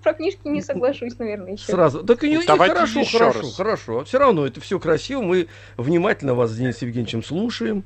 про 0.01 0.13
книжки 0.13 0.47
не 0.47 0.61
соглашусь, 0.61 1.17
наверное, 1.19 1.53
еще. 1.53 1.65
Сразу. 1.71 2.03
Так 2.05 2.23
и, 2.23 2.33
и 2.41 2.45
Давайте 2.45 2.73
хорошо, 2.75 2.99
еще 3.01 3.17
хорошо, 3.19 3.39
раз. 3.41 3.55
хорошо. 3.57 4.03
Все 4.05 4.17
равно 4.17 4.45
это 4.47 4.61
все 4.61 4.79
красиво. 4.79 5.21
Мы 5.21 5.47
внимательно 5.75 6.33
вас 6.33 6.51
с 6.51 6.55
Денисом 6.57 6.87
Евгеньевичем 6.87 7.23
слушаем. 7.23 7.83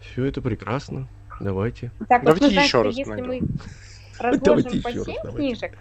Все 0.00 0.24
это 0.24 0.42
прекрасно. 0.42 1.06
Давайте. 1.40 1.92
Так, 2.08 2.22
вот 2.24 2.34
Давайте 2.34 2.46
знаем, 2.48 2.60
еще 2.62 2.68
что 2.68 2.82
раз 2.82 2.96
если 2.96 3.10
найдем. 3.10 3.28
мы 3.28 3.40
Давайте 4.18 4.50
разложим 4.50 4.82
по 4.82 4.88
еще 4.88 4.98
раз, 4.98 5.06
7 5.06 5.14
давайте. 5.22 5.36
книжек, 5.36 5.78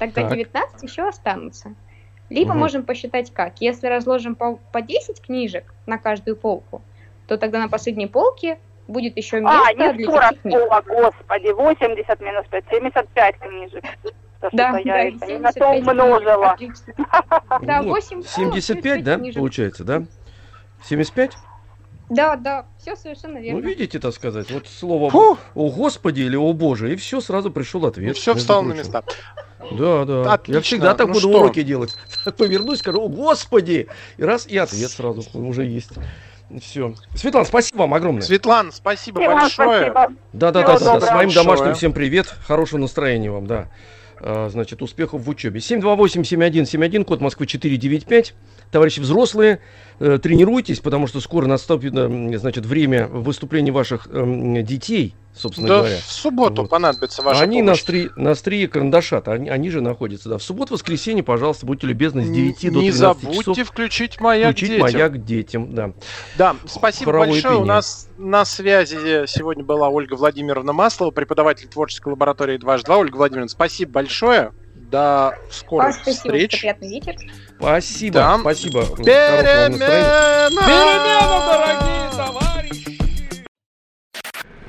тогда 0.00 0.22
Так. 0.22 0.32
19 0.36 0.82
еще 0.82 1.08
останутся. 1.08 1.74
Либо 2.30 2.50
Мгм. 2.50 2.58
можем 2.60 2.82
посчитать 2.84 3.32
как. 3.32 3.60
Если 3.60 3.86
разложим 3.86 4.34
по, 4.34 4.56
по 4.72 4.82
10 4.82 5.20
книжек 5.20 5.72
на 5.86 5.98
каждую 5.98 6.36
полку, 6.36 6.82
то 7.26 7.36
тогда 7.38 7.58
на 7.58 7.68
последней 7.68 8.06
полке 8.06 8.58
будет 8.86 9.16
еще 9.16 9.40
место 9.40 9.62
А, 9.68 9.72
не 9.72 9.92
для 9.94 10.06
40 10.06 10.20
таких 10.28 10.42
книг. 10.42 10.58
полок, 10.58 10.84
господи, 10.86 11.52
80 11.52 12.20
минус 12.20 12.46
5, 12.50 12.64
75 12.70 13.38
книжек. 13.38 13.84
Да, 14.40 14.48
Да, 14.52 14.72
да, 14.72 14.78
я 14.78 15.10
на 15.10 15.18
то 15.18 15.26
75 15.26 15.70
книжек. 15.82 15.88
умножила. 15.88 16.56
Да, 17.60 17.82
Вот. 17.82 17.90
8 17.90 18.08
полок, 18.22 18.26
75, 18.30 19.04
да, 19.04 19.16
книжек. 19.16 19.34
получается, 19.36 19.84
да? 19.84 20.02
75? 20.84 21.32
Да, 22.10 22.36
да, 22.36 22.66
все 22.78 22.96
совершенно 22.96 23.34
Ну, 23.34 23.40
верно. 23.42 23.60
видите, 23.60 23.98
так 23.98 24.14
сказать, 24.14 24.50
вот 24.50 24.66
слово 24.66 25.10
Фух, 25.10 25.38
«О 25.54 25.70
Господи» 25.70 26.20
или 26.22 26.36
«О 26.36 26.52
Боже», 26.54 26.92
и 26.92 26.96
все, 26.96 27.20
сразу 27.20 27.50
пришел 27.50 27.84
ответ. 27.84 28.16
все 28.16 28.34
встало 28.34 28.62
на 28.62 28.72
места. 28.72 29.02
Да, 29.72 30.04
да. 30.04 30.32
Отлично. 30.34 30.56
Я 30.58 30.60
всегда 30.62 30.94
так 30.94 31.08
Ну 31.08 31.14
буду 31.14 31.28
что? 31.28 31.40
уроки 31.40 31.62
делать. 31.62 31.94
Повернусь, 32.36 32.78
скажу, 32.78 33.00
«О, 33.02 33.08
Господи! 33.08 33.88
И 34.16 34.22
раз, 34.22 34.46
и 34.46 34.56
ответ 34.56 34.90
сразу 34.90 35.22
уже 35.38 35.64
есть. 35.64 35.90
Все. 36.62 36.94
Светлана, 37.14 37.44
спасибо 37.44 37.80
вам 37.80 37.94
огромное. 37.94 38.22
Светлана, 38.22 38.72
спасибо 38.72 39.18
вам 39.20 39.40
большое. 39.40 39.90
спасибо. 39.92 40.12
Да, 40.32 40.50
да, 40.50 40.62
Всего 40.62 40.72
да, 40.72 40.78
да, 40.78 40.78
да. 40.78 40.92
доброго. 40.94 41.10
Своим 41.10 41.30
домашним 41.30 41.74
всем 41.74 41.92
привет. 41.92 42.26
Хорошего 42.46 42.80
настроения 42.80 43.30
вам, 43.30 43.46
да. 43.46 43.68
А, 44.20 44.48
Значит, 44.50 44.80
успехов 44.80 45.22
в 45.22 45.28
учебе. 45.28 45.60
728-7171, 45.60 47.04
код 47.04 47.20
Москвы 47.20 47.46
495. 47.46 48.34
Товарищи 48.70 49.00
взрослые, 49.00 49.60
э, 49.98 50.18
тренируйтесь, 50.22 50.80
потому 50.80 51.06
что 51.06 51.20
скоро 51.20 51.46
наступит, 51.46 51.92
э, 51.94 52.38
значит, 52.38 52.66
время 52.66 53.06
выступлений 53.08 53.70
ваших 53.70 54.06
эм, 54.10 54.62
детей, 54.64 55.14
собственно 55.38 55.68
Да, 55.68 55.78
говоря. 55.78 55.96
в 55.96 56.12
субботу 56.12 56.62
Вот. 56.62 56.70
понадобится 56.70 57.22
ваша 57.22 57.42
они 57.42 57.62
на, 57.62 57.72
помощь. 57.72 57.80
стри, 57.80 58.10
на 58.16 58.30
острие 58.32 58.68
карандаша-то, 58.68 59.32
они, 59.32 59.48
они 59.48 59.70
же 59.70 59.80
находятся, 59.80 60.28
да. 60.28 60.38
В 60.38 60.42
субботу-воскресенье, 60.42 61.22
пожалуйста, 61.22 61.66
будьте 61.66 61.86
любезны, 61.86 62.24
с 62.24 62.28
9 62.28 62.60
до 62.72 62.78
Не 62.80 62.90
13 62.90 62.94
забудьте 62.98 63.38
часов 63.54 63.68
включить 63.68 64.20
маяк 64.20 64.50
включить 64.52 64.68
детям. 64.70 64.82
маяк 64.82 65.24
детям, 65.24 65.74
да. 65.74 65.92
Да, 66.36 66.56
спасибо 66.66 67.06
Хоровое 67.12 67.28
большое. 67.30 67.54
У 67.54 67.58
пение. 67.58 67.68
нас 67.74 68.08
на 68.18 68.44
связи 68.44 69.26
сегодня 69.26 69.64
была 69.64 69.88
Ольга 69.88 70.14
Владимировна 70.14 70.72
Маслова, 70.72 71.10
преподаватель 71.10 71.68
творческой 71.68 72.08
лаборатории 72.10 72.58
2H2. 72.58 72.96
Ольга 72.96 73.16
Владимировна, 73.16 73.48
спасибо 73.48 73.92
большое. 73.92 74.52
До 74.90 75.28
А, 75.28 75.34
скорых 75.50 75.94
спасибо, 75.96 76.16
встреч. 76.16 76.60
приятный 76.60 76.88
вечер. 76.88 77.14
Спасибо, 77.58 78.14
Да. 78.14 78.38
спасибо. 78.40 78.78
Настроения. 78.80 79.68
Перемена! 79.68 80.50
дорогие 81.46 82.10
товарищи! 82.16 82.67